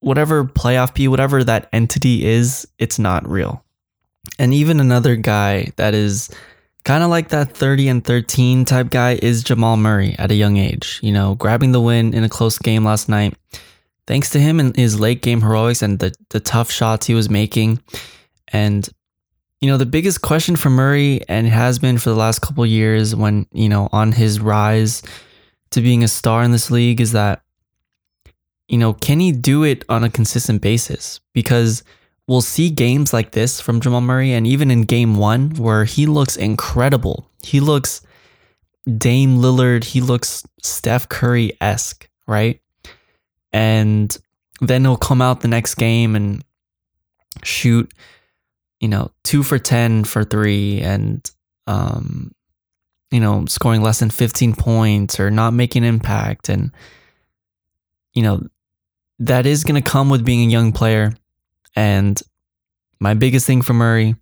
whatever 0.00 0.44
playoff 0.44 0.94
P, 0.94 1.08
whatever 1.08 1.42
that 1.44 1.68
entity 1.72 2.26
is, 2.26 2.66
it's 2.78 2.98
not 2.98 3.28
real. 3.28 3.64
And 4.38 4.52
even 4.52 4.80
another 4.80 5.16
guy 5.16 5.72
that 5.76 5.94
is 5.94 6.30
kind 6.84 7.02
of 7.02 7.10
like 7.10 7.28
that 7.28 7.52
30 7.56 7.88
and 7.88 8.04
13 8.04 8.64
type 8.64 8.90
guy 8.90 9.18
is 9.20 9.42
Jamal 9.42 9.76
Murray 9.76 10.14
at 10.18 10.30
a 10.30 10.34
young 10.34 10.56
age, 10.56 11.00
you 11.02 11.12
know, 11.12 11.34
grabbing 11.34 11.72
the 11.72 11.80
win 11.80 12.14
in 12.14 12.24
a 12.24 12.28
close 12.28 12.58
game 12.58 12.84
last 12.84 13.08
night. 13.08 13.34
Thanks 14.06 14.30
to 14.30 14.40
him 14.40 14.58
and 14.58 14.74
his 14.74 14.98
late 14.98 15.20
game 15.20 15.42
heroics 15.42 15.82
and 15.82 15.98
the, 15.98 16.14
the 16.30 16.40
tough 16.40 16.70
shots 16.70 17.06
he 17.06 17.14
was 17.14 17.28
making. 17.28 17.80
And, 18.48 18.88
you 19.60 19.68
know, 19.68 19.76
the 19.76 19.86
biggest 19.86 20.22
question 20.22 20.56
for 20.56 20.70
Murray 20.70 21.20
and 21.28 21.46
has 21.46 21.78
been 21.78 21.98
for 21.98 22.10
the 22.10 22.16
last 22.16 22.40
couple 22.40 22.64
years 22.64 23.14
when, 23.14 23.46
you 23.52 23.68
know, 23.68 23.88
on 23.92 24.12
his 24.12 24.40
rise 24.40 25.02
to 25.70 25.80
being 25.80 26.02
a 26.02 26.08
star 26.08 26.42
in 26.42 26.52
this 26.52 26.70
league 26.70 27.00
is 27.00 27.12
that 27.12 27.42
you 28.68 28.76
know, 28.76 28.92
can 28.92 29.18
he 29.18 29.32
do 29.32 29.64
it 29.64 29.84
on 29.88 30.04
a 30.04 30.10
consistent 30.10 30.60
basis? 30.60 31.20
Because 31.32 31.82
we'll 32.26 32.42
see 32.42 32.70
games 32.70 33.12
like 33.12 33.32
this 33.32 33.60
from 33.60 33.80
Jamal 33.80 34.02
Murray, 34.02 34.32
and 34.32 34.46
even 34.46 34.70
in 34.70 34.82
game 34.82 35.16
one, 35.16 35.50
where 35.52 35.84
he 35.84 36.06
looks 36.06 36.36
incredible. 36.36 37.28
He 37.42 37.60
looks 37.60 38.02
Dame 38.96 39.38
Lillard, 39.38 39.84
he 39.84 40.00
looks 40.00 40.46
Steph 40.62 41.08
Curry 41.08 41.52
esque, 41.60 42.08
right? 42.26 42.60
And 43.52 44.16
then 44.60 44.82
he'll 44.82 44.96
come 44.96 45.22
out 45.22 45.40
the 45.40 45.48
next 45.48 45.76
game 45.76 46.14
and 46.14 46.44
shoot, 47.42 47.90
you 48.80 48.88
know, 48.88 49.10
two 49.24 49.42
for 49.42 49.58
10 49.58 50.04
for 50.04 50.24
three 50.24 50.80
and, 50.80 51.30
um, 51.66 52.32
you 53.10 53.20
know, 53.20 53.44
scoring 53.46 53.82
less 53.82 53.98
than 54.00 54.10
15 54.10 54.54
points 54.54 55.18
or 55.18 55.30
not 55.30 55.52
making 55.52 55.84
impact. 55.84 56.48
And, 56.48 56.72
you 58.14 58.22
know, 58.22 58.46
that 59.18 59.46
is 59.46 59.64
going 59.64 59.82
to 59.82 59.90
come 59.90 60.10
with 60.10 60.24
being 60.24 60.48
a 60.48 60.52
young 60.52 60.72
player. 60.72 61.14
And 61.74 62.20
my 63.00 63.14
biggest 63.14 63.46
thing 63.46 63.62
for 63.62 63.72
Murray 63.72 64.14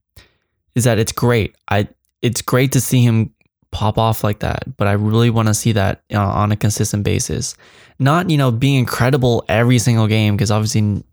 is 0.75 0.85
that 0.85 0.99
it's 0.99 1.13
great. 1.13 1.55
I 1.69 1.89
it's 2.23 2.43
great 2.43 2.73
to 2.73 2.81
see 2.81 3.03
him 3.03 3.33
pop 3.71 3.99
off 3.99 4.25
like 4.25 4.41
that, 4.41 4.77
but 4.77 4.89
I 4.89 4.93
really 4.93 5.31
want 5.31 5.49
to 5.49 5.55
see 5.55 5.73
that 5.73 6.03
uh, 6.13 6.19
on 6.19 6.53
a 6.53 6.57
consistent 6.57 7.05
basis. 7.05 7.57
Not, 7.99 8.31
you 8.31 8.37
know, 8.37 8.51
being 8.51 8.79
incredible 8.79 9.45
every 9.49 9.79
single 9.79 10.07
game 10.07 10.35
because 10.37 10.51
obviously 10.51 11.05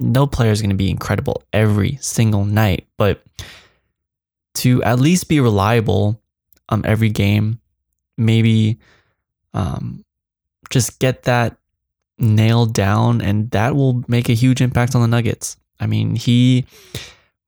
no 0.00 0.26
player 0.26 0.50
is 0.50 0.60
going 0.60 0.70
to 0.70 0.76
be 0.76 0.90
incredible 0.90 1.42
every 1.52 1.98
single 2.00 2.44
night, 2.44 2.86
but 2.96 3.22
to 4.54 4.82
at 4.82 5.00
least 5.00 5.28
be 5.28 5.40
reliable 5.40 6.20
um 6.68 6.82
every 6.86 7.10
game, 7.10 7.60
maybe 8.16 8.78
um 9.54 10.04
just 10.70 10.98
get 10.98 11.24
that 11.24 11.56
nailed 12.18 12.72
down 12.72 13.20
and 13.20 13.50
that 13.50 13.74
will 13.74 14.02
make 14.08 14.28
a 14.28 14.34
huge 14.34 14.60
impact 14.60 14.94
on 14.94 15.02
the 15.02 15.08
Nuggets. 15.08 15.56
I 15.80 15.86
mean, 15.86 16.14
he 16.14 16.66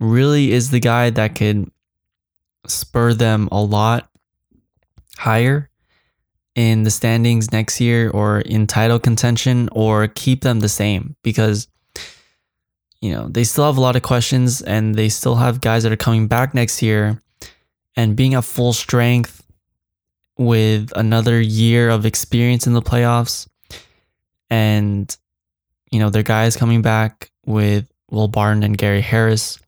really 0.00 0.52
is 0.52 0.70
the 0.70 0.80
guy 0.80 1.10
that 1.10 1.34
could 1.34 1.70
spur 2.66 3.14
them 3.14 3.48
a 3.52 3.62
lot 3.62 4.10
higher 5.16 5.70
in 6.54 6.82
the 6.82 6.90
standings 6.90 7.52
next 7.52 7.80
year 7.80 8.10
or 8.10 8.40
in 8.40 8.66
title 8.66 8.98
contention 8.98 9.68
or 9.72 10.08
keep 10.08 10.42
them 10.42 10.60
the 10.60 10.68
same 10.68 11.16
because 11.22 11.68
you 13.04 13.12
know 13.12 13.28
they 13.28 13.44
still 13.44 13.64
have 13.64 13.76
a 13.76 13.80
lot 13.80 13.96
of 13.96 14.02
questions 14.02 14.62
and 14.62 14.94
they 14.94 15.08
still 15.08 15.34
have 15.36 15.60
guys 15.60 15.82
that 15.82 15.92
are 15.92 16.04
coming 16.06 16.26
back 16.26 16.54
next 16.54 16.82
year 16.82 17.20
and 17.96 18.16
being 18.16 18.34
at 18.34 18.44
full 18.44 18.72
strength 18.72 19.44
with 20.38 20.90
another 20.96 21.40
year 21.40 21.90
of 21.90 22.06
experience 22.06 22.66
in 22.66 22.72
the 22.72 22.82
playoffs 22.82 23.46
and 24.50 25.16
you 25.90 25.98
know 25.98 26.10
their 26.10 26.22
guys 26.22 26.56
coming 26.56 26.82
back 26.82 27.30
with 27.46 27.86
Will 28.10 28.28
Barton 28.28 28.62
and 28.62 28.78
Gary 28.78 29.00
Harris 29.00 29.58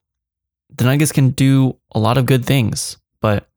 the 0.76 0.85
Nuggets 0.85 1.12
can 1.12 1.31
do 1.31 1.76
a 1.93 1.99
lot 1.99 2.19
of 2.19 2.26
good 2.26 2.45
things, 2.45 2.99
but 3.21 3.49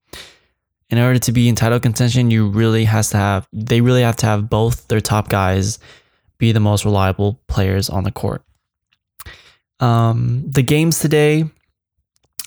in 0.90 0.98
order 0.98 1.20
to 1.20 1.32
be 1.32 1.50
in 1.50 1.56
title 1.56 1.80
contention, 1.80 2.32
you 2.32 2.48
really 2.48 2.86
has 2.86 3.10
to 3.12 3.18
have 3.18 3.48
they 3.54 3.82
really 3.82 4.02
have 4.02 4.16
to 4.18 4.26
have 4.26 4.50
both 4.50 4.88
their 4.88 5.02
top 5.02 5.30
guys 5.30 5.80
be 6.38 6.52
the 6.52 6.60
most 6.60 6.86
reliable 6.86 7.40
players 7.48 7.90
on 7.90 8.04
the 8.04 8.12
court. 8.12 8.44
Um, 9.80 10.44
the 10.50 10.64
games 10.64 11.00
today, 11.00 11.46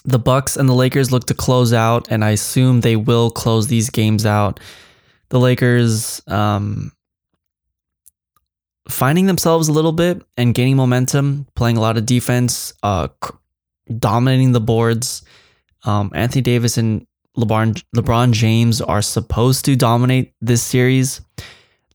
the 0.05 0.19
Bucks 0.19 0.57
and 0.57 0.69
the 0.69 0.75
Lakers 0.75 1.13
look 1.13 1.27
to 1.27 1.35
close 1.35 1.73
out, 1.73 2.09
and 2.11 2.25
I 2.25 2.31
assume 2.31 2.81
they 2.81 2.97
will 2.97 3.31
close 3.31 3.69
these 3.69 3.91
games 3.91 4.27
out. 4.27 4.61
The 5.29 5.39
Lakers 5.39 6.21
um, 6.27 6.93
finding 8.89 9.27
themselves 9.27 9.69
a 9.69 9.73
little 9.73 9.93
bit 9.93 10.23
and 10.37 10.55
gaining 10.55 10.77
momentum, 10.77 11.47
playing 11.55 11.77
a 11.77 11.81
lot 11.81 11.97
of 11.97 12.07
defense, 12.07 12.75
uh, 12.83 13.09
dominating 13.99 14.53
the 14.53 14.61
boards. 14.61 15.23
Um, 15.85 16.11
Anthony 16.15 16.43
Davis 16.43 16.79
and 16.79 17.07
LeBron 17.37 17.83
LeBron 17.97 18.33
James 18.33 18.81
are 18.81 19.03
supposed 19.03 19.65
to 19.65 19.77
dominate 19.77 20.35
this 20.41 20.63
series. 20.63 21.21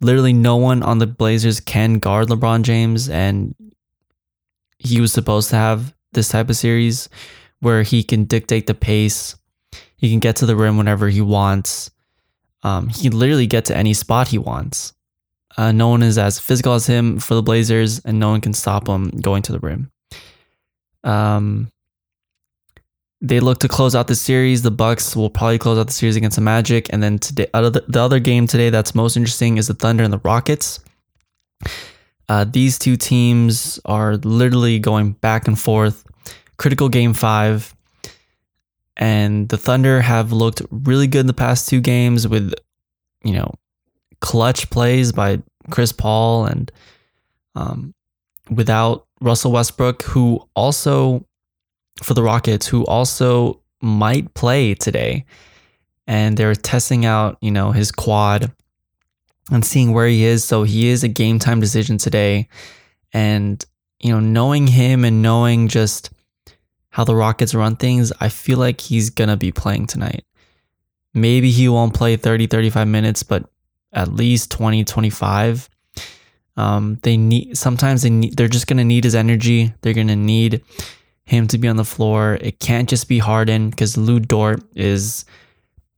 Literally, 0.02 0.34
no 0.34 0.58
one 0.58 0.84
on 0.84 0.98
the 0.98 1.08
Blazers 1.08 1.60
can 1.60 1.96
guard 2.00 2.28
LeBron 2.28 2.64
James, 2.64 3.10
and 3.10 3.56
he 4.80 5.02
was 5.02 5.12
supposed 5.12 5.50
to 5.50 5.56
have 5.56 5.94
this 6.14 6.30
type 6.30 6.50
of 6.50 6.56
series 6.56 7.10
where 7.60 7.84
he 7.84 8.04
can 8.04 8.26
dictate 8.26 8.68
the 8.68 8.74
pace. 8.74 9.36
He 9.98 10.10
can 10.10 10.20
get 10.20 10.36
to 10.38 10.46
the 10.46 10.56
rim 10.56 10.78
whenever 10.78 11.10
he 11.10 11.22
wants. 11.22 11.92
Um, 12.64 12.90
he 12.90 13.10
can 13.10 13.18
literally 13.18 13.48
get 13.48 13.66
to 13.66 13.78
any 13.78 13.94
spot 13.94 14.28
he 14.28 14.38
wants. 14.38 14.94
Uh, 15.58 15.72
no 15.72 15.90
one 15.90 16.04
is 16.04 16.18
as 16.18 16.40
physical 16.40 16.74
as 16.74 16.86
him 16.86 17.20
for 17.20 17.34
the 17.34 17.42
Blazers, 17.42 18.00
and 18.00 18.20
no 18.20 18.30
one 18.30 18.42
can 18.42 18.54
stop 18.54 18.88
him 18.88 19.10
going 19.10 19.42
to 19.44 19.52
the 19.52 19.60
rim. 19.60 19.92
Um, 21.04 21.72
they 23.22 23.40
look 23.40 23.60
to 23.60 23.68
close 23.68 23.96
out 23.96 24.08
the 24.08 24.16
series. 24.16 24.62
The 24.62 24.70
Bucks 24.70 25.16
will 25.16 25.32
probably 25.32 25.58
close 25.58 25.80
out 25.80 25.88
the 25.88 25.94
series 25.94 26.16
against 26.16 26.36
the 26.36 26.42
Magic, 26.42 26.88
and 26.94 27.02
then 27.02 27.18
today, 27.18 27.48
the 27.54 28.00
other 28.00 28.20
game 28.20 28.46
today 28.46 28.70
that's 28.70 28.94
most 28.94 29.18
interesting 29.18 29.58
is 29.58 29.68
the 29.68 29.74
Thunder 29.74 30.04
and 30.04 30.14
the 30.14 30.20
Rockets. 30.20 30.80
Uh, 32.30 32.44
these 32.44 32.78
two 32.78 32.98
teams 32.98 33.80
are 33.86 34.18
literally 34.18 34.80
going 34.80 35.14
back 35.14 35.48
and 35.48 35.60
forth. 35.60 36.04
Critical 36.58 36.90
game 36.90 37.14
five, 37.14 37.76
and 38.98 39.48
the 39.50 39.58
Thunder 39.58 40.02
have 40.02 40.32
looked 40.32 40.62
really 40.72 41.06
good 41.08 41.22
in 41.22 41.28
the 41.28 41.34
past 41.34 41.70
two 41.70 41.80
games 41.80 42.28
with, 42.28 42.54
you 43.24 43.34
know, 43.34 43.54
clutch 44.22 44.70
plays 44.72 45.12
by 45.12 45.42
Chris 45.70 45.92
Paul 45.92 46.46
and 46.46 46.72
um, 47.54 47.94
without 48.50 49.06
Russell 49.22 49.52
Westbrook, 49.52 50.02
who 50.02 50.42
also 50.56 51.26
for 52.02 52.14
the 52.14 52.24
Rockets 52.24 52.68
who 52.68 52.86
also 52.86 53.62
might 53.82 54.34
play 54.34 54.74
today. 54.74 55.26
And 56.08 56.38
they're 56.38 56.56
testing 56.56 57.06
out, 57.06 57.38
you 57.42 57.52
know, 57.52 57.72
his 57.72 57.92
quad 57.92 58.52
and 59.52 59.66
seeing 59.66 59.94
where 59.94 60.08
he 60.08 60.24
is. 60.24 60.44
So 60.44 60.64
he 60.64 60.88
is 60.90 61.04
a 61.04 61.08
game 61.08 61.40
time 61.40 61.60
decision 61.60 61.98
today. 61.98 62.48
And, 63.14 63.64
you 64.00 64.12
know, 64.12 64.20
knowing 64.20 64.68
him 64.68 65.06
and 65.06 65.22
knowing 65.22 65.68
just 65.68 66.12
how 66.90 67.04
the 67.04 67.16
Rockets 67.16 67.56
run 67.56 67.76
things, 67.76 68.12
I 68.20 68.30
feel 68.30 68.58
like 68.58 68.82
he's 68.82 69.10
going 69.10 69.30
to 69.30 69.38
be 69.38 69.52
playing 69.52 69.88
tonight. 69.88 70.26
Maybe 71.14 71.52
he 71.52 71.68
won't 71.70 71.94
play 71.94 72.16
30, 72.16 72.48
35 72.48 72.88
minutes, 72.88 73.24
but 73.24 73.50
at 73.94 74.14
least 74.14 74.52
20, 74.52 74.84
25. 74.84 75.70
Um, 76.58 77.00
they 77.04 77.18
need 77.18 77.56
sometimes 77.56 78.02
they 78.02 78.10
need 78.10 78.36
they're 78.36 78.48
just 78.48 78.66
gonna 78.66 78.84
need 78.84 79.04
his 79.04 79.16
energy. 79.16 79.74
They're 79.82 79.94
gonna 79.94 80.16
need 80.16 80.64
him 81.24 81.48
to 81.50 81.58
be 81.58 81.68
on 81.68 81.78
the 81.78 81.86
floor. 81.86 82.38
It 82.42 82.60
can't 82.60 82.90
just 82.90 83.08
be 83.08 83.20
Harden 83.20 83.70
because 83.70 83.96
Lu 83.96 84.20
Dort 84.20 84.64
is 84.76 85.24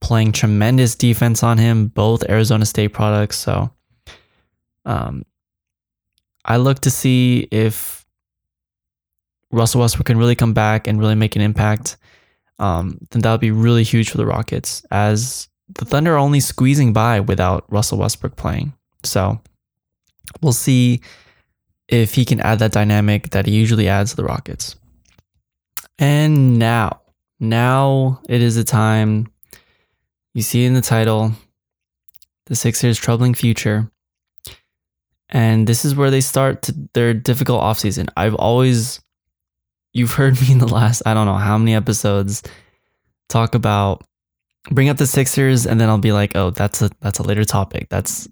playing 0.01 0.31
tremendous 0.31 0.95
defense 0.95 1.43
on 1.43 1.57
him, 1.57 1.87
both 1.87 2.27
Arizona 2.29 2.65
State 2.65 2.89
products. 2.89 3.37
So 3.37 3.71
um, 4.85 5.23
I 6.45 6.57
look 6.57 6.79
to 6.79 6.91
see 6.91 7.47
if 7.51 8.05
Russell 9.51 9.81
Westbrook 9.81 10.05
can 10.05 10.17
really 10.17 10.35
come 10.35 10.53
back 10.53 10.87
and 10.87 10.99
really 10.99 11.15
make 11.15 11.35
an 11.35 11.41
impact. 11.41 11.97
Um, 12.59 12.97
then 13.11 13.21
that 13.21 13.31
would 13.31 13.41
be 13.41 13.51
really 13.51 13.83
huge 13.83 14.09
for 14.09 14.17
the 14.17 14.25
Rockets 14.25 14.83
as 14.91 15.47
the 15.75 15.85
Thunder 15.85 16.15
are 16.15 16.17
only 16.17 16.39
squeezing 16.39 16.93
by 16.93 17.19
without 17.19 17.65
Russell 17.69 17.99
Westbrook 17.99 18.35
playing. 18.35 18.73
So 19.03 19.39
we'll 20.41 20.53
see 20.53 21.01
if 21.87 22.13
he 22.13 22.25
can 22.25 22.39
add 22.41 22.59
that 22.59 22.71
dynamic 22.71 23.31
that 23.31 23.45
he 23.45 23.53
usually 23.53 23.87
adds 23.87 24.11
to 24.11 24.15
the 24.15 24.23
Rockets. 24.23 24.75
And 25.97 26.59
now, 26.59 27.01
now 27.39 28.21
it 28.29 28.41
is 28.41 28.55
the 28.55 28.63
time. 28.63 29.27
You 30.39 30.43
see 30.43 30.63
in 30.63 30.73
the 30.73 30.79
title, 30.79 31.33
the 32.45 32.55
Sixers' 32.55 32.97
troubling 32.97 33.33
future. 33.33 33.91
And 35.27 35.67
this 35.67 35.83
is 35.83 35.95
where 35.95 36.09
they 36.09 36.21
start 36.21 36.69
their 36.93 37.13
difficult 37.13 37.61
offseason. 37.61 38.07
I've 38.15 38.35
always, 38.35 39.01
you've 39.91 40.13
heard 40.13 40.39
me 40.41 40.53
in 40.53 40.59
the 40.59 40.65
last, 40.65 41.01
I 41.05 41.13
don't 41.13 41.25
know 41.25 41.33
how 41.33 41.57
many 41.57 41.75
episodes, 41.75 42.41
talk 43.27 43.53
about, 43.53 44.05
bring 44.71 44.87
up 44.87 44.95
the 44.95 45.07
Sixers, 45.07 45.67
and 45.67 45.77
then 45.77 45.89
I'll 45.89 45.97
be 45.97 46.13
like, 46.13 46.37
oh, 46.37 46.51
that's 46.51 46.81
a 46.81 46.89
that's 47.01 47.19
a 47.19 47.23
later 47.23 47.43
topic. 47.43 47.89
That's 47.89 48.29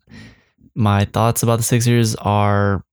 my 0.76 1.04
thoughts 1.04 1.44
about 1.44 1.58
the 1.58 1.64
Sixers 1.64 2.16
are 2.16 2.86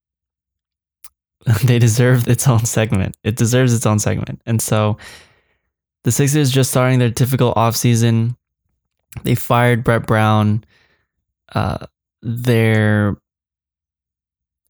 they 1.63 1.79
deserve 1.79 2.27
its 2.27 2.49
own 2.49 2.65
segment. 2.65 3.15
It 3.23 3.37
deserves 3.37 3.73
its 3.73 3.85
own 3.85 3.99
segment. 3.99 4.41
And 4.45 4.61
so 4.61 4.97
the 6.03 6.11
Sixers 6.11 6.51
just 6.51 6.71
starting 6.71 6.99
their 6.99 7.09
difficult 7.09 7.55
offseason. 7.55 8.35
They 9.23 9.35
fired 9.35 9.83
Brett 9.83 10.05
Brown. 10.05 10.63
Uh, 11.53 11.85
their 12.21 13.17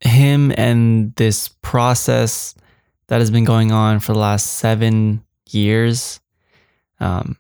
him 0.01 0.53
and 0.57 1.15
this 1.15 1.47
process 1.61 2.53
that 3.07 3.19
has 3.19 3.31
been 3.31 3.45
going 3.45 3.71
on 3.71 3.99
for 3.99 4.13
the 4.13 4.19
last 4.19 4.57
seven 4.57 5.23
years 5.49 6.19
um, 6.99 7.37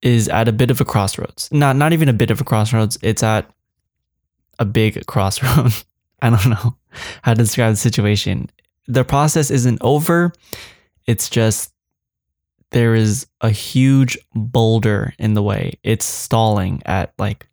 is 0.00 0.28
at 0.28 0.48
a 0.48 0.52
bit 0.52 0.70
of 0.70 0.80
a 0.80 0.84
crossroads. 0.84 1.48
Not 1.52 1.76
not 1.76 1.92
even 1.92 2.08
a 2.08 2.12
bit 2.12 2.30
of 2.30 2.40
a 2.40 2.44
crossroads. 2.44 2.98
It's 3.02 3.22
at 3.22 3.48
a 4.58 4.64
big 4.64 5.06
crossroad. 5.06 5.72
I 6.20 6.30
don't 6.30 6.50
know 6.50 6.76
how 7.22 7.34
to 7.34 7.42
describe 7.42 7.72
the 7.72 7.76
situation. 7.76 8.50
The 8.86 9.04
process 9.04 9.50
isn't 9.50 9.78
over. 9.80 10.32
It's 11.06 11.28
just 11.28 11.71
there 12.72 12.94
is 12.94 13.26
a 13.40 13.50
huge 13.50 14.18
boulder 14.34 15.14
in 15.18 15.34
the 15.34 15.42
way. 15.42 15.78
It's 15.82 16.04
stalling 16.04 16.82
at 16.84 17.12
like 17.18 17.46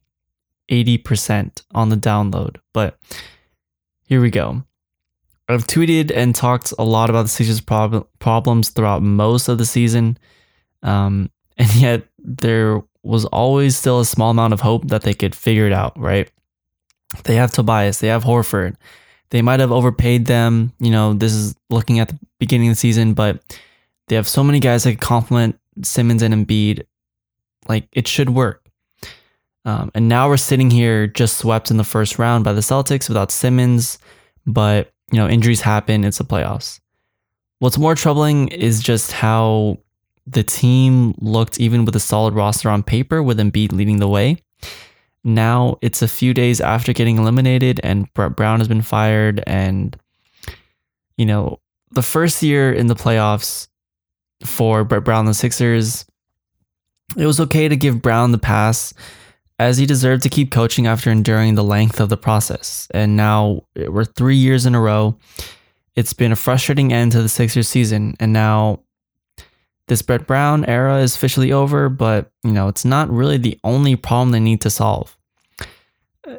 80% 0.69 1.62
on 1.71 1.89
the 1.89 1.97
download. 1.97 2.58
But 2.73 2.97
here 4.08 4.21
we 4.21 4.32
go. 4.32 4.63
I've 5.47 5.67
tweeted 5.67 6.12
and 6.15 6.34
talked 6.34 6.73
a 6.77 6.84
lot 6.84 7.10
about 7.10 7.23
the 7.23 7.29
Sixers' 7.29 7.62
prob- 7.62 8.08
problems 8.19 8.69
throughout 8.69 9.01
most 9.01 9.47
of 9.49 9.58
the 9.58 9.65
season, 9.65 10.17
um, 10.84 11.29
and 11.58 11.73
yet 11.75 12.08
there 12.19 12.82
was 13.03 13.25
always 13.25 13.75
still 13.75 13.99
a 13.99 14.05
small 14.05 14.29
amount 14.29 14.53
of 14.53 14.62
hope 14.62 14.88
that 14.89 15.01
they 15.01 15.13
could 15.13 15.36
figure 15.36 15.65
it 15.65 15.73
out. 15.73 15.97
Right? 15.99 16.32
They 17.23 17.36
have 17.36 17.51
Tobias, 17.51 17.99
they 17.99 18.08
have 18.08 18.23
Horford. 18.23 18.75
They 19.32 19.41
might 19.41 19.60
have 19.60 19.71
overpaid 19.71 20.25
them. 20.25 20.73
You 20.79 20.91
know, 20.91 21.13
this 21.13 21.34
is 21.34 21.55
looking 21.69 21.99
at 21.99 22.10
the 22.10 22.19
beginning 22.39 22.69
of 22.69 22.73
the 22.73 22.79
season, 22.79 23.13
but 23.13 23.43
they 24.10 24.15
have 24.15 24.28
so 24.28 24.43
many 24.43 24.60
guys 24.60 24.84
that 24.84 24.91
can 24.91 25.00
complement 25.00 25.60
Simmons 25.84 26.22
and 26.22 26.34
Embiid. 26.34 26.84
Like 27.67 27.88
it 27.93 28.08
should 28.08 28.32
work. 28.32 28.65
Um, 29.65 29.91
and 29.93 30.10
now 30.10 30.28
we're 30.28 30.38
sitting 30.38 30.72
here 30.72 31.08
just 31.08 31.38
swept 31.38 31.69
in 31.69 31.78
the 31.78 31.84
first 31.84 32.17
round 32.17 32.43
by 32.43 32.54
the 32.54 32.62
Celtics 32.62 33.08
without 33.08 33.32
Simmons, 33.32 34.00
but 34.45 34.91
you 35.12 35.17
know 35.17 35.28
injuries 35.30 35.62
happen. 35.62 36.04
It's 36.04 36.17
the 36.17 36.26
playoffs. 36.26 36.80
What's 37.60 37.78
more 37.78 37.95
troubling 37.95 38.48
is 38.48 38.82
just 38.82 39.12
how 39.12 39.78
the 40.26 40.43
team 40.43 41.13
looked 41.19 41.60
even 41.60 41.86
with 41.86 41.95
a 41.95 42.00
solid 42.00 42.34
roster 42.34 42.69
on 42.69 42.84
paper 42.84 43.22
with 43.22 43.39
Embiid 43.39 43.72
leading 43.72 43.98
the 43.98 44.08
way. 44.08 44.38
Now 45.24 45.78
it's 45.82 46.02
a 46.02 46.08
few 46.08 46.34
days 46.34 46.62
after 46.62 46.93
getting 46.93 47.17
eliminated 47.17 47.80
and 47.84 48.12
Brett 48.13 48.36
Brown 48.36 48.60
has 48.60 48.67
been 48.67 48.82
fired 48.82 49.43
and 49.45 49.98
you 51.17 51.26
know 51.26 51.60
the 51.91 52.02
first 52.02 52.41
year 52.41 52.72
in 52.72 52.88
the 52.88 52.95
playoffs 52.95 53.67
for 54.43 54.84
Brett 54.84 55.04
Brown 55.04 55.25
the 55.25 55.34
Sixers 55.34 56.06
it 57.17 57.25
was 57.25 57.39
okay 57.39 57.67
to 57.67 57.75
give 57.75 58.02
Brown 58.02 58.32
the 58.32 58.38
pass 58.38 58.93
as 59.58 59.78
he 59.78 59.86
deserved 59.86 60.23
to 60.23 60.30
keep 60.30 60.52
coaching 60.52 60.88
after 60.88 61.10
enduring 61.10 61.56
the 61.56 61.63
length 61.63 61.99
of 61.99 62.08
the 62.10 62.15
process. 62.15 62.88
And 62.91 63.17
now 63.17 63.63
we're 63.75 64.06
3 64.06 64.36
years 64.36 64.65
in 64.65 64.75
a 64.75 64.80
row. 64.80 65.17
It's 65.95 66.13
been 66.13 66.32
a 66.32 66.36
frustrating 66.36 66.93
end 66.93 67.12
to 67.13 67.21
the 67.21 67.28
Sixers 67.28 67.67
season 67.67 68.15
and 68.19 68.32
now 68.32 68.82
this 69.88 70.04
Brett 70.04 70.28
Brown 70.28 70.65
era 70.65 70.99
is 70.99 71.15
officially 71.15 71.52
over, 71.52 71.89
but 71.89 72.32
you 72.43 72.52
know, 72.52 72.67
it's 72.67 72.86
not 72.86 73.10
really 73.10 73.38
the 73.38 73.60
only 73.63 73.95
problem 73.95 74.30
they 74.32 74.39
need 74.39 74.62
to 74.62 74.69
solve. 74.69 75.17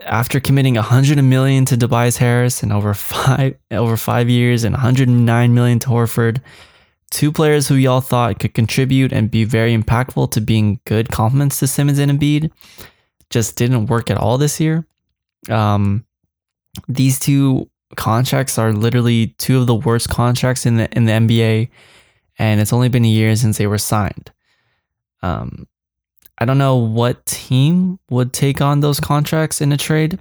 After 0.02 0.38
committing 0.38 0.76
100 0.76 1.20
million 1.20 1.64
to 1.64 1.76
Tobias 1.76 2.16
Harris 2.16 2.62
and 2.62 2.72
over 2.72 2.94
5 2.94 3.56
over 3.72 3.96
5 3.96 4.30
years 4.30 4.62
and 4.62 4.72
109 4.72 5.52
million 5.52 5.80
to 5.80 5.88
Horford, 5.88 6.40
two 7.10 7.32
players 7.32 7.68
who 7.68 7.74
y'all 7.74 8.00
thought 8.00 8.38
could 8.38 8.54
contribute 8.54 9.12
and 9.12 9.30
be 9.30 9.44
very 9.44 9.76
impactful 9.76 10.30
to 10.32 10.40
being 10.40 10.80
good 10.84 11.08
complements 11.08 11.58
to 11.58 11.66
Simmons 11.66 11.98
and 11.98 12.10
Embiid 12.10 12.50
just 13.30 13.56
didn't 13.56 13.86
work 13.86 14.10
at 14.10 14.16
all 14.16 14.38
this 14.38 14.60
year. 14.60 14.86
Um, 15.48 16.04
these 16.88 17.18
two 17.18 17.68
contracts 17.96 18.58
are 18.58 18.72
literally 18.72 19.28
two 19.38 19.58
of 19.58 19.66
the 19.66 19.74
worst 19.74 20.08
contracts 20.08 20.64
in 20.64 20.76
the 20.76 20.88
in 20.96 21.06
the 21.06 21.12
NBA 21.12 21.68
and 22.38 22.60
it's 22.60 22.72
only 22.72 22.88
been 22.88 23.04
a 23.04 23.08
year 23.08 23.34
since 23.36 23.58
they 23.58 23.66
were 23.66 23.78
signed. 23.78 24.32
Um, 25.22 25.66
I 26.38 26.46
don't 26.46 26.56
know 26.56 26.76
what 26.76 27.26
team 27.26 27.98
would 28.08 28.32
take 28.32 28.62
on 28.62 28.80
those 28.80 28.98
contracts 28.98 29.60
in 29.60 29.72
a 29.72 29.76
trade. 29.76 30.18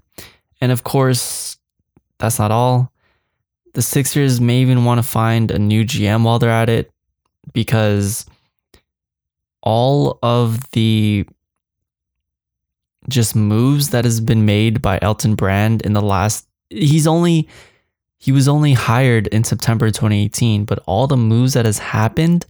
And 0.59 0.71
of 0.71 0.83
course, 0.83 1.57
that's 2.17 2.39
not 2.39 2.51
all. 2.51 2.91
The 3.73 3.81
Sixers 3.81 4.41
may 4.41 4.61
even 4.61 4.85
want 4.85 4.99
to 4.99 5.03
find 5.03 5.51
a 5.51 5.59
new 5.59 5.83
GM 5.83 6.23
while 6.23 6.39
they're 6.39 6.49
at 6.49 6.69
it 6.69 6.91
because 7.53 8.25
all 9.61 10.19
of 10.23 10.69
the 10.71 11.25
just 13.07 13.35
moves 13.35 13.89
that 13.89 14.05
has 14.05 14.21
been 14.21 14.45
made 14.45 14.81
by 14.81 14.99
Elton 15.01 15.35
Brand 15.35 15.81
in 15.81 15.93
the 15.93 16.01
last 16.01 16.47
he's 16.69 17.07
only 17.07 17.47
he 18.17 18.31
was 18.31 18.47
only 18.47 18.73
hired 18.73 19.27
in 19.27 19.45
September 19.45 19.87
2018, 19.87 20.65
but 20.65 20.79
all 20.85 21.07
the 21.07 21.15
moves 21.15 21.53
that 21.53 21.65
has 21.65 21.79
happened 21.79 22.45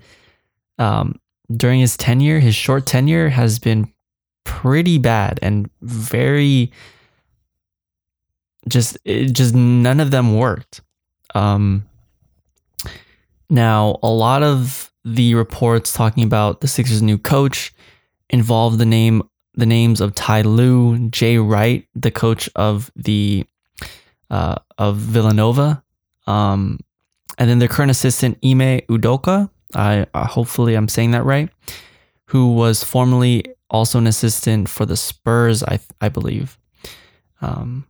um, 0.79 1.19
during 1.55 1.79
his 1.79 1.95
tenure, 1.95 2.39
his 2.39 2.55
short 2.55 2.87
tenure, 2.87 3.29
has 3.29 3.59
been 3.59 3.93
pretty 4.45 4.97
bad 4.97 5.37
and 5.43 5.69
very 5.81 6.71
just 8.67 8.97
it, 9.05 9.33
just 9.33 9.53
none 9.53 9.99
of 9.99 10.09
them 10.09 10.35
worked. 10.35 10.81
Um, 11.35 11.85
now, 13.49 13.97
a 14.03 14.09
lot 14.09 14.43
of 14.43 14.91
the 15.03 15.33
reports 15.35 15.93
talking 15.93 16.23
about 16.23 16.61
the 16.61 16.67
Sixers' 16.67 17.01
new 17.01 17.17
coach 17.17 17.73
involve 18.29 18.77
the 18.77 18.85
name 18.85 19.23
the 19.55 19.65
names 19.65 19.99
of 19.99 20.15
Ty 20.15 20.43
Lue, 20.43 21.09
Jay 21.09 21.37
Wright, 21.37 21.85
the 21.93 22.11
coach 22.11 22.49
of 22.55 22.91
the 22.95 23.45
uh, 24.29 24.55
of 24.77 24.97
Villanova. 24.97 25.83
Um, 26.27 26.79
and 27.37 27.49
then 27.49 27.59
their 27.59 27.67
current 27.67 27.91
assistant, 27.91 28.37
Ime 28.43 28.81
Udoka. 28.87 29.49
I 29.75 30.05
uh, 30.13 30.27
hopefully 30.27 30.75
I'm 30.75 30.87
saying 30.87 31.11
that 31.11 31.23
right. 31.23 31.49
Who 32.25 32.53
was 32.53 32.83
formerly 32.83 33.43
also 33.69 33.97
an 33.97 34.07
assistant 34.07 34.69
for 34.69 34.85
the 34.85 34.97
Spurs, 34.97 35.63
I 35.63 35.79
I 35.99 36.09
believe. 36.09 36.57
Um, 37.41 37.87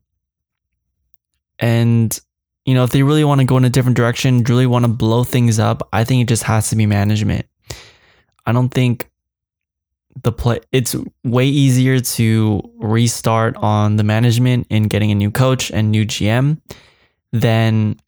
and 1.58 2.18
you 2.70 2.76
know, 2.76 2.84
if 2.84 2.92
they 2.92 3.04
really 3.04 3.24
want 3.24 3.42
to 3.42 3.46
go 3.46 3.58
in 3.58 3.66
a 3.66 3.70
different 3.70 3.98
direction, 3.98 4.44
really 4.44 4.68
want 4.68 4.86
to 4.86 4.92
blow 4.92 5.24
things 5.24 5.60
up, 5.60 5.88
I 5.92 6.04
think 6.04 6.22
it 6.22 6.28
just 6.28 6.44
has 6.44 6.70
to 6.70 6.76
be 6.76 6.86
management. 6.86 7.48
I 8.46 8.52
don't 8.52 8.70
think 8.70 9.10
the 10.24 10.32
play 10.32 10.60
it's 10.72 10.96
way 11.24 11.46
easier 11.46 12.00
to 12.00 12.62
restart 12.78 13.56
on 13.58 13.96
the 13.96 14.04
management 14.04 14.68
and 14.70 14.90
getting 14.90 15.12
a 15.12 15.16
new 15.16 15.32
coach 15.32 15.72
and 15.72 15.92
new 15.92 16.06
GM 16.06 16.62
than 17.32 18.00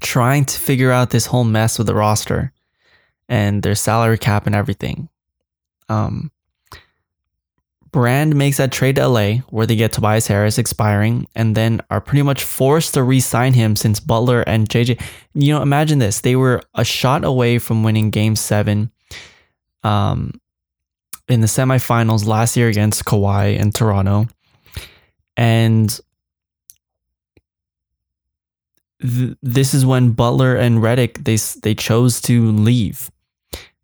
trying 0.00 0.44
to 0.44 0.58
figure 0.58 0.90
out 0.90 1.10
this 1.10 1.26
whole 1.26 1.44
mess 1.44 1.78
with 1.78 1.86
the 1.86 1.94
roster 1.94 2.52
and 3.28 3.62
their 3.62 3.74
salary 3.74 4.18
cap 4.18 4.46
and 4.46 4.54
everything. 4.54 5.08
Um, 5.88 6.30
Brand 7.96 8.36
makes 8.36 8.58
that 8.58 8.72
trade 8.72 8.96
to 8.96 9.08
LA 9.08 9.36
where 9.48 9.64
they 9.64 9.74
get 9.74 9.90
Tobias 9.90 10.26
Harris 10.26 10.58
expiring 10.58 11.26
and 11.34 11.56
then 11.56 11.80
are 11.88 11.98
pretty 11.98 12.20
much 12.20 12.44
forced 12.44 12.92
to 12.92 13.02
re 13.02 13.20
sign 13.20 13.54
him 13.54 13.74
since 13.74 14.00
Butler 14.00 14.42
and 14.42 14.68
JJ. 14.68 15.00
You 15.32 15.54
know, 15.54 15.62
imagine 15.62 15.98
this. 15.98 16.20
They 16.20 16.36
were 16.36 16.60
a 16.74 16.84
shot 16.84 17.24
away 17.24 17.58
from 17.58 17.82
winning 17.82 18.10
game 18.10 18.36
seven. 18.36 18.92
Um, 19.82 20.38
in 21.26 21.40
the 21.40 21.46
semifinals 21.46 22.26
last 22.26 22.54
year 22.54 22.68
against 22.68 23.06
Kawhi 23.06 23.58
and 23.58 23.74
Toronto. 23.74 24.26
And 25.38 25.88
th- 29.00 29.38
this 29.40 29.72
is 29.72 29.86
when 29.86 30.10
Butler 30.10 30.54
and 30.54 30.80
Redick 30.80 31.24
they 31.24 31.38
they 31.62 31.74
chose 31.74 32.20
to 32.28 32.52
leave. 32.52 33.10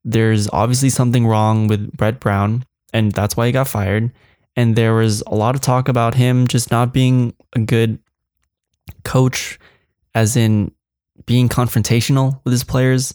There's 0.04 0.50
obviously 0.50 0.90
something 0.90 1.26
wrong 1.26 1.66
with 1.66 1.96
Brett 1.96 2.20
Brown, 2.20 2.66
and 2.92 3.12
that's 3.12 3.36
why 3.36 3.46
he 3.46 3.52
got 3.52 3.68
fired. 3.68 4.12
And 4.56 4.76
there 4.76 4.94
was 4.94 5.22
a 5.26 5.34
lot 5.34 5.54
of 5.54 5.60
talk 5.60 5.88
about 5.88 6.14
him 6.14 6.46
just 6.46 6.70
not 6.70 6.92
being 6.92 7.34
a 7.54 7.60
good 7.60 7.98
coach, 9.04 9.58
as 10.14 10.36
in 10.36 10.72
being 11.26 11.48
confrontational 11.48 12.40
with 12.44 12.52
his 12.52 12.64
players, 12.64 13.14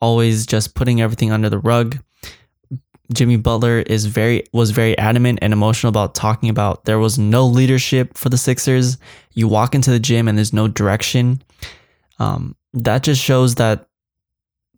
always 0.00 0.46
just 0.46 0.74
putting 0.74 1.00
everything 1.00 1.32
under 1.32 1.50
the 1.50 1.58
rug. 1.58 1.98
Jimmy 3.12 3.36
Butler 3.36 3.80
is 3.80 4.06
very 4.06 4.44
was 4.52 4.70
very 4.70 4.96
adamant 4.96 5.40
and 5.42 5.52
emotional 5.52 5.88
about 5.88 6.14
talking 6.14 6.48
about 6.48 6.84
there 6.84 7.00
was 7.00 7.18
no 7.18 7.44
leadership 7.46 8.16
for 8.16 8.28
the 8.28 8.38
Sixers. 8.38 8.98
You 9.32 9.48
walk 9.48 9.74
into 9.74 9.90
the 9.90 9.98
gym 9.98 10.28
and 10.28 10.38
there's 10.38 10.52
no 10.52 10.68
direction. 10.68 11.42
Um, 12.20 12.54
that 12.72 13.02
just 13.02 13.20
shows 13.20 13.56
that 13.56 13.88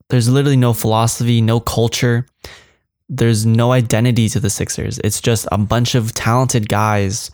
there's 0.09 0.31
literally 0.31 0.57
no 0.57 0.73
philosophy, 0.73 1.41
no 1.41 1.61
culture. 1.61 2.27
There's 3.15 3.45
no 3.45 3.73
identity 3.73 4.29
to 4.31 4.41
the 4.41 4.49
Sixers. 4.49 4.99
It's 5.05 5.21
just 5.21 5.47
a 5.53 5.59
bunch 5.59 5.95
of 5.95 6.15
talented 6.15 6.69
guys, 6.69 7.31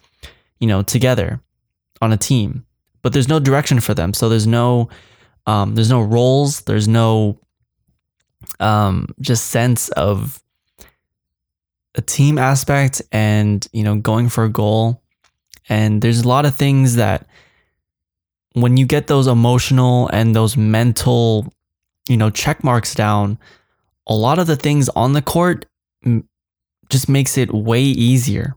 you 0.59 0.67
know, 0.67 0.83
together 0.83 1.41
on 2.03 2.13
a 2.13 2.17
team. 2.17 2.65
But 3.03 3.13
there's 3.13 3.29
no 3.29 3.39
direction 3.39 3.79
for 3.79 3.95
them. 3.95 4.13
So 4.13 4.29
there's 4.29 4.47
no 4.47 4.89
um, 5.47 5.77
there's 5.77 5.91
no 5.91 6.03
roles. 6.03 6.63
There's 6.63 6.89
no 6.89 7.41
um, 8.59 9.07
just 9.21 9.47
sense 9.47 9.89
of 9.91 10.43
a 11.95 12.03
team 12.03 12.39
aspect 12.39 13.03
and 13.13 13.67
you 13.73 13.83
know 13.83 13.97
going 13.97 14.29
for 14.29 14.45
a 14.45 14.49
goal 14.49 15.03
and 15.69 16.01
there's 16.01 16.21
a 16.21 16.29
lot 16.29 16.47
of 16.47 16.55
things 16.55 16.95
that 16.97 17.27
when 18.53 18.77
you 18.77 18.87
get 18.87 19.07
those 19.07 19.27
emotional 19.27 20.09
and 20.09 20.35
those 20.35 20.57
mental 20.57 21.53
you 22.09 22.17
know 22.17 22.31
check 22.31 22.63
marks 22.63 22.95
down 22.95 23.39
a 24.09 24.15
lot 24.15 24.39
of 24.39 24.47
the 24.47 24.57
things 24.57 24.89
on 24.91 25.13
the 25.13 25.23
court 25.23 25.67
just 26.89 27.09
makes 27.09 27.37
it 27.37 27.53
way 27.53 27.83
easier 27.83 28.55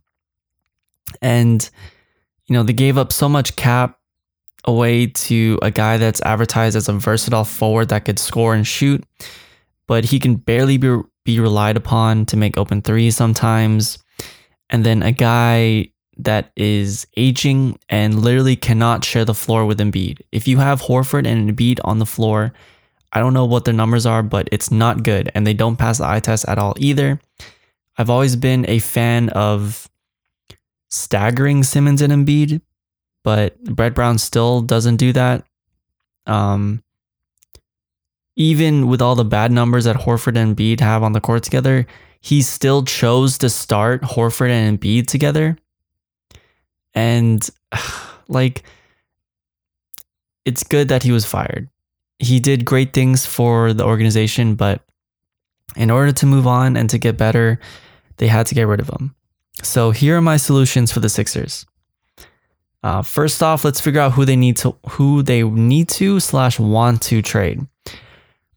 and 1.21 1.69
you 2.45 2.53
know 2.53 2.63
they 2.63 2.73
gave 2.73 2.97
up 2.97 3.11
so 3.11 3.27
much 3.27 3.55
cap 3.55 3.99
away 4.65 5.07
to 5.07 5.57
a 5.61 5.71
guy 5.71 5.97
that's 5.97 6.21
advertised 6.21 6.75
as 6.75 6.87
a 6.87 6.93
versatile 6.93 7.43
forward 7.43 7.89
that 7.89 8.05
could 8.05 8.19
score 8.19 8.53
and 8.53 8.65
shoot 8.67 9.03
but 9.87 10.05
he 10.05 10.19
can 10.19 10.35
barely 10.35 10.77
be 10.77 11.01
be 11.23 11.39
relied 11.39 11.77
upon 11.77 12.25
to 12.27 12.37
make 12.37 12.57
open 12.57 12.81
threes 12.81 13.15
sometimes. 13.15 13.99
And 14.69 14.85
then 14.85 15.03
a 15.03 15.11
guy 15.11 15.91
that 16.17 16.51
is 16.55 17.07
aging 17.17 17.79
and 17.89 18.21
literally 18.21 18.55
cannot 18.55 19.03
share 19.03 19.25
the 19.25 19.33
floor 19.33 19.65
with 19.65 19.79
Embiid. 19.79 20.21
If 20.31 20.47
you 20.47 20.57
have 20.57 20.81
Horford 20.81 21.27
and 21.27 21.49
Embiid 21.49 21.79
on 21.83 21.99
the 21.99 22.05
floor, 22.05 22.53
I 23.13 23.19
don't 23.19 23.33
know 23.33 23.45
what 23.45 23.65
their 23.65 23.73
numbers 23.73 24.05
are, 24.05 24.23
but 24.23 24.47
it's 24.51 24.71
not 24.71 25.03
good. 25.03 25.31
And 25.35 25.45
they 25.45 25.53
don't 25.53 25.75
pass 25.75 25.97
the 25.97 26.07
eye 26.07 26.19
test 26.19 26.47
at 26.47 26.57
all 26.57 26.75
either. 26.77 27.19
I've 27.97 28.09
always 28.09 28.35
been 28.35 28.65
a 28.69 28.79
fan 28.79 29.29
of 29.29 29.89
staggering 30.89 31.63
Simmons 31.63 32.01
and 32.01 32.13
Embiid, 32.13 32.61
but 33.23 33.61
Brett 33.63 33.93
Brown 33.93 34.17
still 34.17 34.61
doesn't 34.61 34.97
do 34.97 35.13
that. 35.13 35.45
Um, 36.25 36.83
even 38.35 38.87
with 38.87 39.01
all 39.01 39.15
the 39.15 39.25
bad 39.25 39.51
numbers 39.51 39.85
that 39.85 39.97
Horford 39.97 40.37
and 40.37 40.55
Embiid 40.55 40.79
have 40.79 41.03
on 41.03 41.11
the 41.11 41.21
court 41.21 41.43
together, 41.43 41.85
he 42.21 42.41
still 42.41 42.83
chose 42.83 43.37
to 43.39 43.49
start 43.49 44.01
Horford 44.03 44.49
and 44.49 44.79
Embiid 44.79 45.07
together. 45.07 45.57
And 46.93 47.47
like, 48.27 48.63
it's 50.45 50.63
good 50.63 50.87
that 50.87 51.03
he 51.03 51.11
was 51.11 51.25
fired. 51.25 51.69
He 52.21 52.39
did 52.39 52.65
great 52.65 52.93
things 52.93 53.25
for 53.25 53.73
the 53.73 53.83
organization, 53.83 54.55
but 54.55 54.81
in 55.75 55.89
order 55.89 56.11
to 56.11 56.25
move 56.25 56.45
on 56.45 56.77
and 56.77 56.89
to 56.91 56.97
get 56.97 57.17
better, 57.17 57.59
they 58.17 58.27
had 58.27 58.45
to 58.47 58.55
get 58.55 58.67
rid 58.67 58.79
of 58.79 58.89
him. 58.89 59.15
So 59.63 59.89
here 59.89 60.17
are 60.17 60.21
my 60.21 60.37
solutions 60.37 60.91
for 60.91 60.99
the 60.99 61.09
Sixers. 61.09 61.65
Uh, 62.83 63.01
first 63.01 63.41
off, 63.41 63.65
let's 63.65 63.81
figure 63.81 64.01
out 64.01 64.13
who 64.13 64.25
they 64.25 64.35
need 64.35 64.57
to 64.57 64.75
who 64.89 65.21
they 65.21 65.43
need 65.43 65.87
to 65.89 66.19
slash 66.19 66.59
want 66.59 67.01
to 67.03 67.21
trade. 67.21 67.65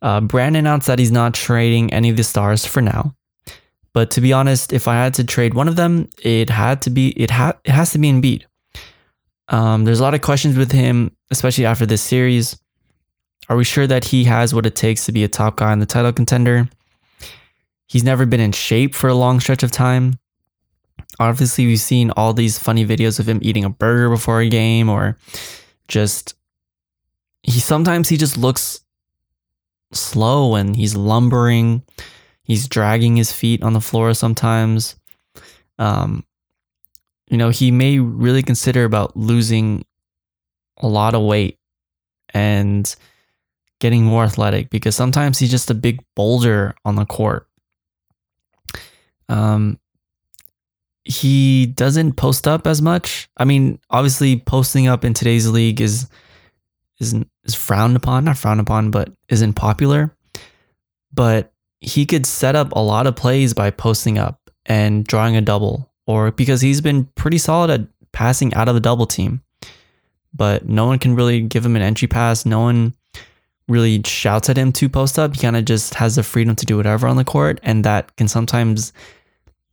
Uh, 0.01 0.21
Brand 0.21 0.57
announced 0.57 0.87
that 0.87 0.99
he's 0.99 1.13
not 1.13 1.33
trading 1.35 1.93
any 1.93 2.11
of 2.11 2.17
the 2.17 2.25
stars 2.25 2.67
for 2.67 2.83
now. 2.83 3.15
But 3.95 4.11
to 4.13 4.21
be 4.21 4.33
honest, 4.33 4.73
if 4.73 4.89
I 4.89 4.95
had 4.95 5.15
to 5.15 5.25
trade 5.25 5.55
one 5.55 5.69
of 5.69 5.77
them, 5.77 6.11
it 6.23 6.51
had 6.51 6.83
to 6.83 6.91
be 6.91 7.11
it 7.11 7.31
had 7.31 7.57
it 7.65 7.71
has 7.71 7.93
to 7.93 7.99
be 7.99 8.11
Embiid. 8.11 8.45
Um, 9.49 9.85
there's 9.85 10.01
a 10.01 10.03
lot 10.03 10.15
of 10.15 10.21
questions 10.21 10.57
with 10.57 10.73
him, 10.73 11.15
especially 11.31 11.65
after 11.65 11.87
this 11.87 12.03
series. 12.03 12.59
Are 13.49 13.57
we 13.57 13.65
sure 13.65 13.87
that 13.87 14.05
he 14.05 14.25
has 14.25 14.55
what 14.55 14.67
it 14.67 14.75
takes 14.75 15.05
to 15.07 15.13
be 15.13 15.25
a 15.25 15.29
top 15.29 15.57
guy 15.57 15.73
in 15.73 15.79
the 15.79 15.87
title 15.87 16.13
contender? 16.13 16.69
He's 17.87 18.05
never 18.05 18.27
been 18.27 18.41
in 18.41 18.53
shape 18.53 18.95
for 18.95 19.09
a 19.09 19.15
long 19.15 19.41
stretch 19.41 19.63
of 19.63 19.71
time. 19.71 20.19
Obviously, 21.21 21.67
we've 21.67 21.81
seen 21.81 22.11
all 22.13 22.33
these 22.33 22.59
funny 22.59 22.85
videos 22.85 23.21
of 23.21 23.29
him 23.29 23.39
eating 23.43 23.65
a 23.65 23.71
burger 23.71 24.09
before 24.09 24.41
a 24.41 24.49
game 24.49 24.89
or 24.89 25.19
just 25.87 26.35
he 27.43 27.61
sometimes 27.61 28.09
he 28.09 28.17
just 28.17 28.39
looks 28.39 28.81
slow 29.93 30.55
and 30.55 30.75
he's 30.75 30.97
lumbering. 30.97 31.83
He's 32.43 32.69
dragging 32.69 33.17
his 33.17 33.33
feet 33.33 33.63
on 33.63 33.75
the 33.75 33.81
floor 33.81 34.15
sometimes. 34.15 34.97
Um, 35.79 36.25
you 37.29 37.37
know, 37.37 37.51
he 37.51 37.71
may 37.71 37.99
really 37.99 38.43
consider 38.43 38.85
about 38.85 39.17
losing 39.17 39.85
a 40.79 40.89
lot 40.89 41.15
of 41.15 41.23
weight 41.23 41.59
and 42.33 42.95
getting 43.81 44.05
more 44.05 44.25
athletic 44.25 44.71
because 44.71 44.95
sometimes 44.95 45.39
he's 45.39 45.51
just 45.51 45.71
a 45.71 45.75
big 45.75 46.03
boulder 46.15 46.75
on 46.85 46.97
the 46.97 47.05
court. 47.05 47.49
Um, 49.29 49.79
he 51.05 51.67
doesn't 51.67 52.15
post 52.15 52.49
up 52.49 52.67
as 52.67 52.81
much. 52.81 53.29
I 53.37 53.45
mean, 53.45 53.79
obviously, 53.91 54.39
posting 54.41 54.89
up 54.89 55.05
in 55.05 55.15
today's 55.15 55.49
league 55.49 55.81
is 55.81 56.09
is 56.99 57.15
is 57.45 57.55
frowned 57.55 57.97
upon, 57.97 58.25
not 58.25 58.39
frowned 58.39 58.61
upon, 58.61 58.91
but 58.91 59.13
isn't 59.29 59.55
popular. 59.55 60.15
But 61.13 61.53
he 61.81 62.07
could 62.07 62.27
set 62.27 62.57
up 62.57 62.73
a 62.73 62.81
lot 62.81 63.07
of 63.07 63.17
plays 63.17 63.53
by 63.53 63.71
posting 63.71 64.19
up 64.19 64.51
and 64.67 65.07
drawing 65.07 65.37
a 65.37 65.43
double, 65.43 65.91
or 66.07 66.31
because 66.31 66.63
he's 66.63 66.81
been 66.81 67.05
pretty 67.15 67.39
solid 67.39 67.71
at 67.71 67.87
passing 68.13 68.55
out 68.55 68.69
of 68.69 68.75
the 68.75 68.81
double 68.81 69.07
team. 69.07 69.43
But 70.33 70.69
no 70.69 70.87
one 70.87 70.99
can 70.99 71.15
really 71.15 71.43
give 71.43 71.65
him 71.65 71.77
an 71.77 71.83
entry 71.83 72.09
pass. 72.09 72.47
No 72.47 72.61
one 72.61 72.95
really 73.69 74.03
shouts 74.05 74.51
at 74.51 74.59
him 74.59 74.73
to 74.73 74.89
post 74.89 75.19
up. 75.19 75.35
He 75.35 75.41
kind 75.41 75.57
of 75.57 75.65
just 75.65 75.95
has 75.95 76.17
the 76.17 76.23
freedom 76.23 76.55
to 76.57 76.67
do 76.67 76.77
whatever 76.77 77.07
on 77.07 77.17
the 77.17 77.25
court, 77.25 77.61
and 77.63 77.85
that 77.85 78.15
can 78.17 78.29
sometimes, 78.29 78.93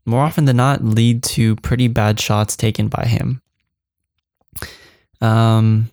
more 0.06 0.22
often 0.22 0.46
than 0.46 0.58
not, 0.58 0.84
lead 0.84 1.24
to 1.24 1.56
pretty 1.58 1.88
bad 1.88 2.20
shots 2.20 2.56
taken 2.56 2.88
by 2.88 3.06
him. 3.06 3.42
Um, 5.20 5.92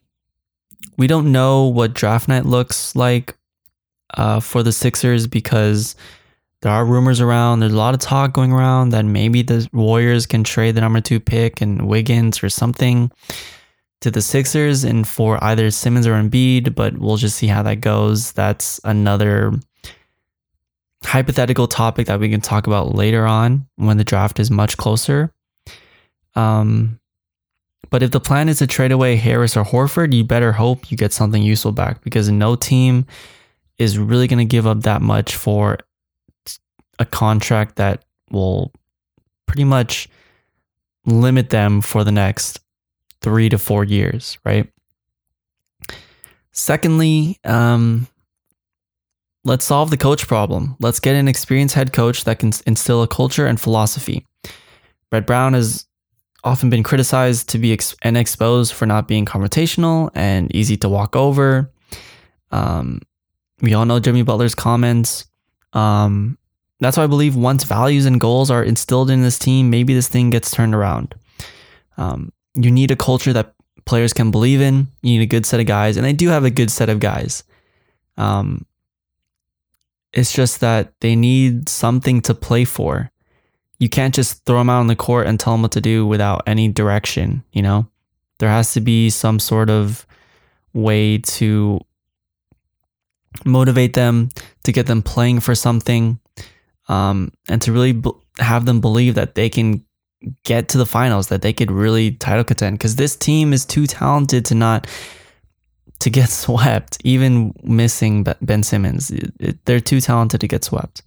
we 0.96 1.06
don't 1.06 1.32
know 1.32 1.64
what 1.64 1.94
draft 1.94 2.28
night 2.28 2.46
looks 2.46 2.96
like 2.96 3.36
uh, 4.14 4.40
for 4.40 4.62
the 4.62 4.72
Sixers 4.72 5.26
because 5.26 5.94
there 6.62 6.72
are 6.72 6.84
rumors 6.84 7.20
around. 7.20 7.60
There's 7.60 7.72
a 7.72 7.76
lot 7.76 7.94
of 7.94 8.00
talk 8.00 8.32
going 8.32 8.52
around 8.52 8.90
that 8.90 9.04
maybe 9.04 9.42
the 9.42 9.68
Warriors 9.72 10.26
can 10.26 10.44
trade 10.44 10.74
the 10.74 10.80
number 10.80 11.00
two 11.00 11.20
pick 11.20 11.60
and 11.60 11.86
Wiggins 11.86 12.42
or 12.42 12.48
something 12.48 13.12
to 14.00 14.10
the 14.10 14.22
Sixers 14.22 14.84
and 14.84 15.06
for 15.06 15.42
either 15.42 15.70
Simmons 15.70 16.06
or 16.06 16.12
Embiid, 16.12 16.74
but 16.74 16.98
we'll 16.98 17.16
just 17.16 17.36
see 17.36 17.48
how 17.48 17.62
that 17.64 17.80
goes. 17.80 18.32
That's 18.32 18.80
another 18.84 19.52
hypothetical 21.04 21.66
topic 21.66 22.06
that 22.06 22.20
we 22.20 22.28
can 22.28 22.40
talk 22.40 22.66
about 22.66 22.94
later 22.94 23.26
on 23.26 23.66
when 23.76 23.96
the 23.96 24.04
draft 24.04 24.38
is 24.38 24.50
much 24.50 24.76
closer. 24.76 25.32
Um, 26.34 27.00
but 27.90 28.02
if 28.02 28.10
the 28.10 28.20
plan 28.20 28.48
is 28.48 28.58
to 28.58 28.66
trade 28.66 28.92
away 28.92 29.16
Harris 29.16 29.56
or 29.56 29.64
Horford, 29.64 30.12
you 30.12 30.24
better 30.24 30.52
hope 30.52 30.90
you 30.90 30.96
get 30.96 31.12
something 31.12 31.42
useful 31.42 31.72
back 31.72 32.02
because 32.02 32.28
no 32.28 32.54
team 32.54 33.06
is 33.78 33.98
really 33.98 34.26
going 34.26 34.38
to 34.38 34.44
give 34.44 34.66
up 34.66 34.82
that 34.82 35.00
much 35.00 35.34
for 35.34 35.78
a 36.98 37.06
contract 37.06 37.76
that 37.76 38.04
will 38.30 38.72
pretty 39.46 39.64
much 39.64 40.08
limit 41.06 41.50
them 41.50 41.80
for 41.80 42.04
the 42.04 42.12
next 42.12 42.60
three 43.20 43.48
to 43.48 43.58
four 43.58 43.84
years, 43.84 44.38
right? 44.44 44.70
Secondly, 46.52 47.38
um, 47.44 48.08
let's 49.44 49.64
solve 49.64 49.90
the 49.90 49.96
coach 49.96 50.26
problem. 50.26 50.76
Let's 50.80 51.00
get 51.00 51.14
an 51.14 51.28
experienced 51.28 51.74
head 51.74 51.92
coach 51.92 52.24
that 52.24 52.38
can 52.38 52.52
instill 52.66 53.02
a 53.02 53.08
culture 53.08 53.46
and 53.46 53.60
philosophy. 53.60 54.26
Brett 55.10 55.26
Brown 55.26 55.54
has 55.54 55.86
often 56.44 56.70
been 56.70 56.82
criticized 56.82 57.48
to 57.50 57.58
be 57.58 57.72
ex- 57.72 57.96
and 58.02 58.16
exposed 58.16 58.72
for 58.72 58.86
not 58.86 59.08
being 59.08 59.24
confrontational 59.24 60.10
and 60.14 60.54
easy 60.54 60.76
to 60.78 60.88
walk 60.88 61.16
over. 61.16 61.72
Um, 62.50 63.00
we 63.60 63.74
all 63.74 63.84
know 63.84 64.00
Jimmy 64.00 64.22
Butler's 64.22 64.54
comments. 64.54 65.26
Um, 65.72 66.38
that's 66.80 66.96
why 66.96 67.04
I 67.04 67.08
believe 67.08 67.34
once 67.34 67.64
values 67.64 68.06
and 68.06 68.20
goals 68.20 68.50
are 68.50 68.62
instilled 68.62 69.10
in 69.10 69.22
this 69.22 69.38
team, 69.38 69.68
maybe 69.70 69.94
this 69.94 70.08
thing 70.08 70.30
gets 70.30 70.50
turned 70.50 70.74
around. 70.74 71.14
Um, 71.96 72.32
you 72.64 72.70
need 72.70 72.90
a 72.90 72.96
culture 72.96 73.32
that 73.32 73.54
players 73.84 74.12
can 74.12 74.30
believe 74.30 74.60
in. 74.60 74.88
You 75.02 75.18
need 75.18 75.22
a 75.22 75.26
good 75.26 75.46
set 75.46 75.60
of 75.60 75.66
guys, 75.66 75.96
and 75.96 76.04
they 76.04 76.12
do 76.12 76.28
have 76.28 76.44
a 76.44 76.50
good 76.50 76.70
set 76.70 76.88
of 76.88 77.00
guys. 77.00 77.44
Um, 78.16 78.66
it's 80.12 80.32
just 80.32 80.60
that 80.60 80.92
they 81.00 81.14
need 81.14 81.68
something 81.68 82.20
to 82.22 82.34
play 82.34 82.64
for. 82.64 83.10
You 83.78 83.88
can't 83.88 84.14
just 84.14 84.44
throw 84.44 84.58
them 84.58 84.70
out 84.70 84.80
on 84.80 84.88
the 84.88 84.96
court 84.96 85.26
and 85.26 85.38
tell 85.38 85.54
them 85.54 85.62
what 85.62 85.72
to 85.72 85.80
do 85.80 86.06
without 86.06 86.42
any 86.46 86.68
direction. 86.68 87.44
You 87.52 87.62
know, 87.62 87.88
there 88.38 88.48
has 88.48 88.72
to 88.72 88.80
be 88.80 89.08
some 89.10 89.38
sort 89.38 89.70
of 89.70 90.04
way 90.72 91.18
to 91.18 91.80
motivate 93.44 93.94
them, 93.94 94.30
to 94.64 94.72
get 94.72 94.86
them 94.86 95.02
playing 95.02 95.40
for 95.40 95.54
something, 95.54 96.18
um, 96.88 97.30
and 97.48 97.62
to 97.62 97.72
really 97.72 97.92
b- 97.92 98.10
have 98.38 98.64
them 98.64 98.80
believe 98.80 99.14
that 99.14 99.34
they 99.34 99.48
can 99.48 99.84
get 100.44 100.68
to 100.70 100.78
the 100.78 100.86
finals, 100.86 101.28
that 101.28 101.42
they 101.42 101.52
could 101.52 101.70
really 101.70 102.12
title 102.12 102.44
contend. 102.44 102.78
Because 102.78 102.96
this 102.96 103.16
team 103.16 103.52
is 103.52 103.64
too 103.64 103.86
talented 103.86 104.44
to 104.46 104.54
not 104.54 104.86
to 106.00 106.10
get 106.10 106.28
swept, 106.28 106.98
even 107.04 107.54
missing 107.62 108.26
Ben 108.40 108.62
Simmons. 108.62 109.10
It, 109.10 109.32
it, 109.38 109.64
they're 109.64 109.80
too 109.80 110.00
talented 110.00 110.40
to 110.40 110.48
get 110.48 110.64
swept. 110.64 111.02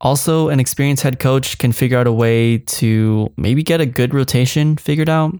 Also, 0.00 0.48
an 0.48 0.60
experienced 0.60 1.02
head 1.02 1.18
coach 1.18 1.58
can 1.58 1.72
figure 1.72 1.98
out 1.98 2.06
a 2.06 2.12
way 2.12 2.58
to 2.58 3.30
maybe 3.36 3.62
get 3.62 3.82
a 3.82 3.86
good 3.86 4.14
rotation 4.14 4.76
figured 4.78 5.10
out. 5.10 5.38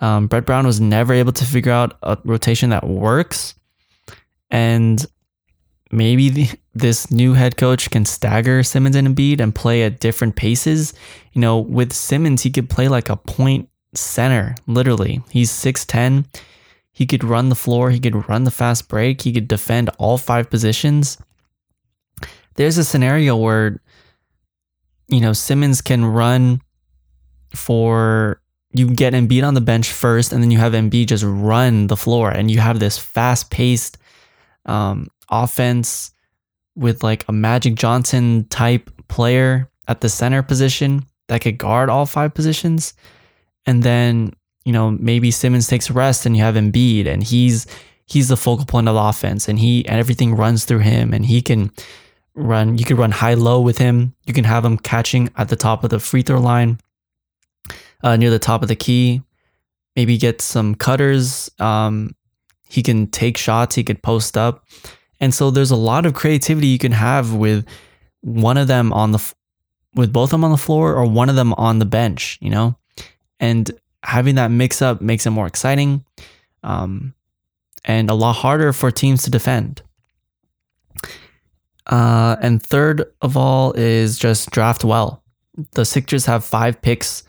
Um, 0.00 0.26
Brett 0.26 0.44
Brown 0.44 0.66
was 0.66 0.80
never 0.80 1.14
able 1.14 1.32
to 1.32 1.44
figure 1.44 1.72
out 1.72 1.96
a 2.02 2.18
rotation 2.24 2.70
that 2.70 2.86
works. 2.86 3.54
And 4.50 5.04
maybe 5.90 6.28
the, 6.28 6.48
this 6.74 7.10
new 7.10 7.34
head 7.34 7.56
coach 7.56 7.90
can 7.90 8.04
stagger 8.04 8.62
Simmons 8.62 8.96
and 8.96 9.08
Embiid 9.08 9.40
and 9.40 9.54
play 9.54 9.82
at 9.82 10.00
different 10.00 10.36
paces. 10.36 10.92
You 11.32 11.40
know, 11.40 11.58
with 11.58 11.92
Simmons, 11.92 12.42
he 12.42 12.50
could 12.50 12.70
play 12.70 12.88
like 12.88 13.08
a 13.08 13.16
point 13.16 13.68
center, 13.94 14.54
literally. 14.66 15.22
He's 15.30 15.50
6'10. 15.50 16.26
He 16.92 17.06
could 17.06 17.24
run 17.24 17.48
the 17.48 17.54
floor, 17.54 17.90
he 17.90 18.00
could 18.00 18.28
run 18.28 18.44
the 18.44 18.50
fast 18.50 18.88
break, 18.88 19.22
he 19.22 19.32
could 19.32 19.48
defend 19.48 19.88
all 19.98 20.18
five 20.18 20.50
positions. 20.50 21.16
There's 22.56 22.76
a 22.76 22.84
scenario 22.84 23.36
where, 23.36 23.80
you 25.08 25.20
know, 25.20 25.32
Simmons 25.32 25.80
can 25.80 26.04
run 26.04 26.60
for 27.54 28.42
you 28.72 28.90
get 28.90 29.14
Embiid 29.14 29.46
on 29.46 29.54
the 29.54 29.60
bench 29.60 29.90
first, 29.90 30.32
and 30.32 30.42
then 30.42 30.50
you 30.50 30.58
have 30.58 30.72
Embiid 30.74 31.06
just 31.06 31.24
run 31.26 31.88
the 31.88 31.96
floor, 31.96 32.30
and 32.30 32.50
you 32.50 32.58
have 32.60 32.78
this 32.78 32.98
fast 32.98 33.50
paced 33.50 33.98
um, 34.66 35.08
offense 35.30 36.12
with 36.76 37.02
like 37.02 37.24
a 37.28 37.32
Magic 37.32 37.74
Johnson 37.74 38.46
type 38.48 38.90
player 39.08 39.70
at 39.88 40.00
the 40.00 40.08
center 40.08 40.42
position 40.42 41.04
that 41.28 41.40
could 41.40 41.58
guard 41.58 41.88
all 41.88 42.06
five 42.06 42.34
positions. 42.34 42.94
And 43.66 43.82
then, 43.82 44.32
you 44.64 44.72
know, 44.72 44.90
maybe 44.90 45.30
Simmons 45.30 45.66
takes 45.66 45.90
a 45.90 45.92
rest 45.92 46.26
and 46.26 46.36
you 46.36 46.42
have 46.42 46.54
Embiid 46.54 47.06
and 47.06 47.22
he's 47.22 47.66
he's 48.06 48.28
the 48.28 48.36
focal 48.36 48.66
point 48.66 48.88
of 48.88 48.94
the 48.94 49.00
offense 49.00 49.48
and 49.48 49.58
he 49.58 49.86
and 49.86 49.98
everything 49.98 50.34
runs 50.34 50.64
through 50.64 50.80
him 50.80 51.12
and 51.12 51.24
he 51.24 51.40
can 51.40 51.70
run 52.34 52.76
you 52.78 52.84
could 52.84 52.98
run 52.98 53.10
high 53.10 53.34
low 53.34 53.60
with 53.60 53.78
him. 53.78 54.14
You 54.26 54.32
can 54.32 54.44
have 54.44 54.64
him 54.64 54.78
catching 54.78 55.30
at 55.36 55.48
the 55.48 55.56
top 55.56 55.84
of 55.84 55.90
the 55.90 56.00
free 56.00 56.22
throw 56.22 56.40
line, 56.40 56.78
uh, 58.02 58.16
near 58.16 58.30
the 58.30 58.38
top 58.38 58.62
of 58.62 58.68
the 58.68 58.76
key. 58.76 59.22
Maybe 59.96 60.18
get 60.18 60.40
some 60.40 60.74
cutters. 60.76 61.50
Um, 61.58 62.14
he 62.70 62.82
can 62.82 63.06
take 63.08 63.36
shots. 63.36 63.74
He 63.74 63.84
could 63.84 64.02
post 64.02 64.36
up, 64.36 64.64
and 65.20 65.34
so 65.34 65.50
there's 65.50 65.70
a 65.70 65.76
lot 65.76 66.06
of 66.06 66.14
creativity 66.14 66.68
you 66.68 66.78
can 66.78 66.92
have 66.92 67.34
with 67.34 67.66
one 68.20 68.56
of 68.56 68.68
them 68.68 68.92
on 68.92 69.12
the 69.12 69.34
with 69.94 70.12
both 70.12 70.28
of 70.28 70.32
them 70.32 70.44
on 70.44 70.52
the 70.52 70.56
floor 70.56 70.94
or 70.94 71.04
one 71.04 71.28
of 71.28 71.36
them 71.36 71.52
on 71.54 71.78
the 71.78 71.84
bench. 71.84 72.38
You 72.40 72.50
know, 72.50 72.76
and 73.38 73.70
having 74.02 74.36
that 74.36 74.50
mix 74.50 74.80
up 74.80 75.00
makes 75.00 75.26
it 75.26 75.30
more 75.30 75.46
exciting, 75.46 76.04
um, 76.62 77.14
and 77.84 78.08
a 78.08 78.14
lot 78.14 78.34
harder 78.34 78.72
for 78.72 78.90
teams 78.90 79.22
to 79.24 79.30
defend. 79.30 79.82
Uh, 81.86 82.36
and 82.40 82.62
third 82.62 83.04
of 83.20 83.36
all 83.36 83.72
is 83.72 84.18
just 84.18 84.50
draft 84.50 84.84
well. 84.84 85.24
The 85.72 85.84
Sixers 85.84 86.26
have 86.26 86.44
five 86.44 86.80
picks 86.80 87.24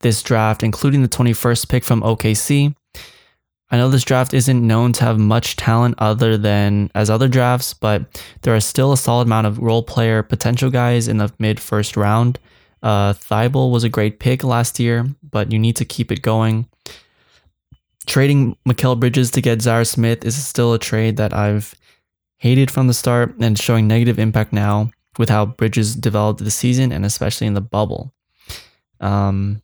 this 0.00 0.22
draft, 0.22 0.62
including 0.62 1.02
the 1.02 1.08
21st 1.08 1.68
pick 1.68 1.84
from 1.84 2.00
OKC. 2.00 2.74
I 3.70 3.76
know 3.76 3.88
this 3.88 4.04
draft 4.04 4.34
isn't 4.34 4.66
known 4.66 4.92
to 4.94 5.04
have 5.04 5.18
much 5.18 5.54
talent 5.54 5.94
other 5.98 6.36
than 6.36 6.90
as 6.94 7.08
other 7.08 7.28
drafts, 7.28 7.72
but 7.72 8.22
there 8.42 8.54
are 8.54 8.60
still 8.60 8.92
a 8.92 8.96
solid 8.96 9.28
amount 9.28 9.46
of 9.46 9.58
role 9.58 9.84
player 9.84 10.22
potential 10.22 10.70
guys 10.70 11.06
in 11.06 11.18
the 11.18 11.32
mid 11.38 11.60
first 11.60 11.96
round. 11.96 12.38
Uh, 12.82 13.12
Thybulle 13.12 13.70
was 13.70 13.84
a 13.84 13.88
great 13.88 14.18
pick 14.18 14.42
last 14.42 14.80
year, 14.80 15.06
but 15.22 15.52
you 15.52 15.58
need 15.58 15.76
to 15.76 15.84
keep 15.84 16.10
it 16.10 16.22
going. 16.22 16.66
Trading 18.06 18.56
Mikal 18.66 18.98
Bridges 18.98 19.30
to 19.32 19.40
get 19.40 19.60
Zhaire 19.60 19.86
Smith 19.86 20.24
is 20.24 20.42
still 20.44 20.72
a 20.72 20.78
trade 20.78 21.16
that 21.18 21.32
I've 21.32 21.74
hated 22.38 22.70
from 22.70 22.88
the 22.88 22.94
start 22.94 23.36
and 23.38 23.58
showing 23.58 23.86
negative 23.86 24.18
impact 24.18 24.52
now 24.52 24.90
with 25.18 25.28
how 25.28 25.46
Bridges 25.46 25.94
developed 25.94 26.42
the 26.42 26.50
season 26.50 26.90
and 26.90 27.04
especially 27.04 27.46
in 27.46 27.54
the 27.54 27.60
bubble. 27.60 28.12
Um, 28.98 29.62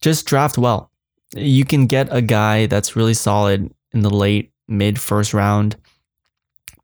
just 0.00 0.26
draft 0.26 0.58
well. 0.58 0.89
You 1.36 1.64
can 1.64 1.86
get 1.86 2.08
a 2.10 2.22
guy 2.22 2.66
that's 2.66 2.96
really 2.96 3.14
solid 3.14 3.72
in 3.92 4.00
the 4.00 4.10
late, 4.10 4.52
mid 4.68 5.00
first 5.00 5.32
round. 5.34 5.76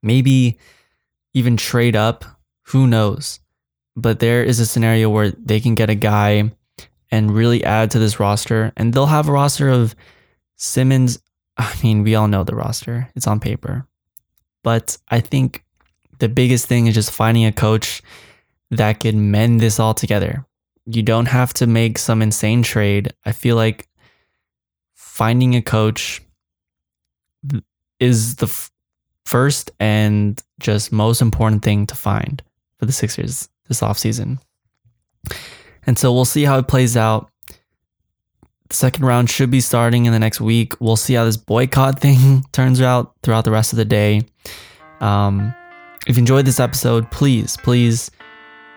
Maybe 0.03 0.59
even 1.35 1.57
trade 1.57 1.97
up. 1.97 2.25
Who 2.69 2.87
knows? 2.87 3.41
But 3.97 4.19
there 4.21 4.45
is 4.45 4.61
a 4.61 4.67
scenario 4.67 5.09
where 5.09 5.31
they 5.31 5.61
can 5.61 5.75
get 5.75 5.91
a 5.91 5.95
guy 5.95 6.51
and 7.11 7.35
really 7.35 7.65
add 7.65 7.91
to 7.93 7.99
this 7.99 8.21
roster. 8.21 8.73
And 8.77 8.93
they'll 8.93 9.07
have 9.07 9.29
a 9.29 9.33
roster 9.33 9.69
of 9.69 9.95
Simmons. 10.57 11.19
I 11.57 11.75
mean, 11.83 12.03
we 12.03 12.15
all 12.15 12.29
know 12.29 12.45
the 12.45 12.55
roster, 12.55 13.11
it's 13.15 13.27
on 13.27 13.41
paper. 13.41 13.87
But 14.63 14.99
I 15.09 15.21
think 15.21 15.65
the 16.19 16.29
biggest 16.29 16.67
thing 16.67 16.87
is 16.87 16.95
just 16.95 17.11
finding 17.11 17.45
a 17.45 17.53
coach 17.53 18.03
that 18.71 19.01
can 19.01 19.31
mend 19.31 19.61
this 19.61 19.79
all 19.79 19.95
together. 19.95 20.45
You 20.87 21.03
don't 21.03 21.27
have 21.27 21.55
to 21.55 21.67
make 21.67 21.99
some 21.99 22.23
insane 22.23 22.63
trade. 22.63 23.13
I 23.25 23.33
feel 23.33 23.57
like 23.57 23.89
finding 25.17 25.55
a 25.55 25.63
coach 25.63 26.21
is 27.99 28.37
the 28.37 28.45
f- 28.45 28.71
first 29.25 29.71
and 29.81 30.43
just 30.61 30.93
most 30.93 31.23
important 31.23 31.63
thing 31.63 31.87
to 31.87 31.95
find 31.95 32.43
for 32.79 32.85
the 32.85 32.93
Sixers 32.93 33.49
this 33.67 33.81
offseason. 33.81 34.39
And 35.87 35.99
so 35.99 36.13
we'll 36.13 36.27
see 36.27 36.45
how 36.45 36.59
it 36.59 36.69
plays 36.69 36.99
out. 36.99 37.31
The 38.69 38.75
second 38.75 39.07
round 39.07 39.31
should 39.31 39.51
be 39.51 39.63
starting 39.63 40.05
in 40.05 40.13
the 40.13 40.19
next 40.19 40.39
week. 40.39 40.79
We'll 40.83 40.97
see 40.97 41.15
how 41.15 41.25
this 41.25 41.39
boycott 41.39 41.99
thing 42.03 42.45
turns 42.53 42.83
out 42.83 43.15
throughout 43.23 43.47
the 43.47 43.53
rest 43.53 43.73
of 43.73 43.79
the 43.79 43.87
day. 43.87 44.27
Um, 45.01 45.55
if 46.07 46.19
you 46.19 46.21
enjoyed 46.21 46.45
this 46.45 46.61
episode, 46.61 47.11
please, 47.11 47.57
please 47.57 48.11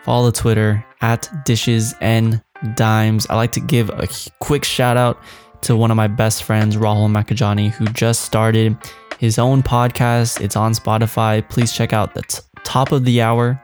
follow 0.06 0.32
the 0.32 0.38
Twitter 0.38 0.86
at 1.02 1.30
dishes 1.44 1.96
and 2.00 2.42
dimes. 2.76 3.28
I 3.30 3.36
like 3.36 3.52
to 3.54 3.60
give 3.60 3.90
a 3.90 4.08
quick 4.40 4.64
shout 4.64 4.96
out 4.96 5.22
to 5.62 5.76
one 5.76 5.92
of 5.92 5.98
my 5.98 6.08
best 6.08 6.44
friends, 6.44 6.78
Rahul 6.78 7.10
Makajani, 7.10 7.72
who 7.72 7.86
just 7.88 8.22
started 8.22 8.78
his 9.18 9.38
own 9.38 9.62
podcast. 9.62 10.42
It's 10.42 10.56
on 10.56 10.74
Spotify. 10.74 11.48
Please 11.50 11.74
check 11.74 11.94
out 11.94 12.14
the 12.14 12.22
t- 12.22 12.40
top 12.64 12.92
of 12.92 13.06
the 13.06 13.22
hour 13.22 13.62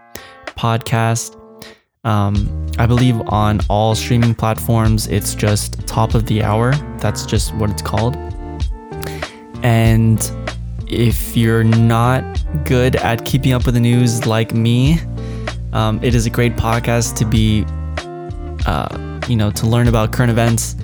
podcast. 0.50 1.40
Um, 2.04 2.68
I 2.78 2.86
believe 2.86 3.20
on 3.30 3.62
all 3.70 3.96
streaming 3.96 4.36
platforms, 4.36 5.08
it's 5.08 5.34
just 5.34 5.88
top 5.88 6.14
of 6.14 6.28
the 6.28 6.44
hour. 6.44 6.74
That's 7.00 7.26
just 7.26 7.56
what 7.56 7.70
it's 7.70 7.82
called. 7.82 8.16
And 9.64 10.20
if 10.88 11.36
you're 11.36 11.64
not 11.64 12.24
good 12.66 12.96
at 12.98 13.26
keeping 13.26 13.54
up 13.54 13.66
with 13.66 13.74
the 13.74 13.80
news 13.80 14.28
like 14.28 14.54
me, 14.54 15.00
um, 15.74 16.04
it 16.04 16.14
is 16.14 16.26
a 16.26 16.30
great 16.30 16.56
podcast 16.56 17.16
to 17.18 17.26
be, 17.26 17.66
uh, 18.68 19.20
you 19.28 19.36
know, 19.36 19.50
to 19.52 19.66
learn 19.66 19.88
about 19.88 20.12
current 20.12 20.30
events 20.30 20.76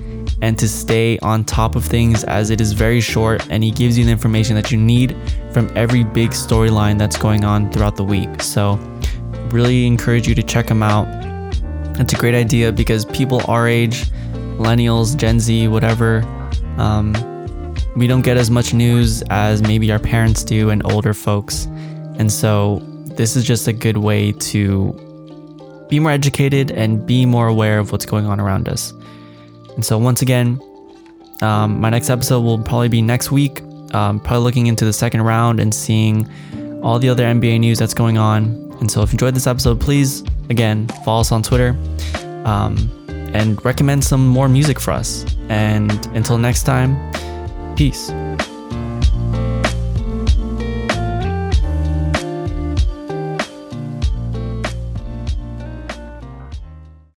and 0.42 0.58
to 0.58 0.68
stay 0.68 1.18
on 1.20 1.44
top 1.44 1.76
of 1.76 1.84
things 1.84 2.24
as 2.24 2.50
it 2.50 2.60
is 2.60 2.72
very 2.72 3.00
short 3.00 3.46
and 3.48 3.62
he 3.62 3.70
gives 3.70 3.96
you 3.96 4.04
the 4.04 4.10
information 4.10 4.56
that 4.56 4.72
you 4.72 4.76
need 4.76 5.16
from 5.52 5.70
every 5.76 6.02
big 6.02 6.30
storyline 6.30 6.98
that's 6.98 7.16
going 7.16 7.44
on 7.44 7.70
throughout 7.70 7.96
the 7.96 8.04
week. 8.04 8.42
So, 8.42 8.74
really 9.52 9.86
encourage 9.86 10.26
you 10.26 10.34
to 10.34 10.42
check 10.42 10.68
him 10.68 10.82
out. 10.82 11.06
It's 12.00 12.12
a 12.12 12.16
great 12.16 12.34
idea 12.34 12.72
because 12.72 13.04
people 13.06 13.40
our 13.46 13.68
age, 13.68 14.04
millennials, 14.58 15.16
Gen 15.16 15.38
Z, 15.38 15.68
whatever, 15.68 16.22
um, 16.76 17.12
we 17.94 18.06
don't 18.06 18.22
get 18.22 18.36
as 18.36 18.50
much 18.50 18.74
news 18.74 19.22
as 19.30 19.62
maybe 19.62 19.92
our 19.92 19.98
parents 19.98 20.42
do 20.42 20.70
and 20.70 20.84
older 20.90 21.14
folks. 21.14 21.66
And 22.18 22.32
so 22.32 22.80
this 23.16 23.36
is 23.36 23.44
just 23.44 23.68
a 23.68 23.72
good 23.72 23.98
way 23.98 24.32
to 24.32 25.86
be 25.88 26.00
more 26.00 26.10
educated 26.10 26.72
and 26.72 27.06
be 27.06 27.26
more 27.26 27.46
aware 27.46 27.78
of 27.78 27.92
what's 27.92 28.06
going 28.06 28.26
on 28.26 28.40
around 28.40 28.68
us. 28.68 28.92
And 29.74 29.84
so, 29.84 29.98
once 29.98 30.22
again, 30.22 30.60
um, 31.40 31.80
my 31.80 31.90
next 31.90 32.10
episode 32.10 32.40
will 32.40 32.58
probably 32.58 32.88
be 32.88 33.02
next 33.02 33.30
week. 33.30 33.62
Um, 33.94 34.20
probably 34.20 34.44
looking 34.44 34.66
into 34.68 34.84
the 34.84 34.92
second 34.92 35.22
round 35.22 35.60
and 35.60 35.74
seeing 35.74 36.28
all 36.82 36.98
the 36.98 37.08
other 37.08 37.24
NBA 37.24 37.60
news 37.60 37.78
that's 37.78 37.94
going 37.94 38.18
on. 38.18 38.44
And 38.80 38.90
so, 38.90 39.02
if 39.02 39.10
you 39.12 39.16
enjoyed 39.16 39.34
this 39.34 39.46
episode, 39.46 39.80
please, 39.80 40.22
again, 40.50 40.88
follow 41.04 41.20
us 41.20 41.32
on 41.32 41.42
Twitter 41.42 41.76
um, 42.44 42.90
and 43.34 43.62
recommend 43.64 44.04
some 44.04 44.26
more 44.26 44.48
music 44.48 44.80
for 44.80 44.92
us. 44.92 45.24
And 45.48 45.90
until 46.14 46.38
next 46.38 46.64
time, 46.64 46.96
Peace. 47.76 48.10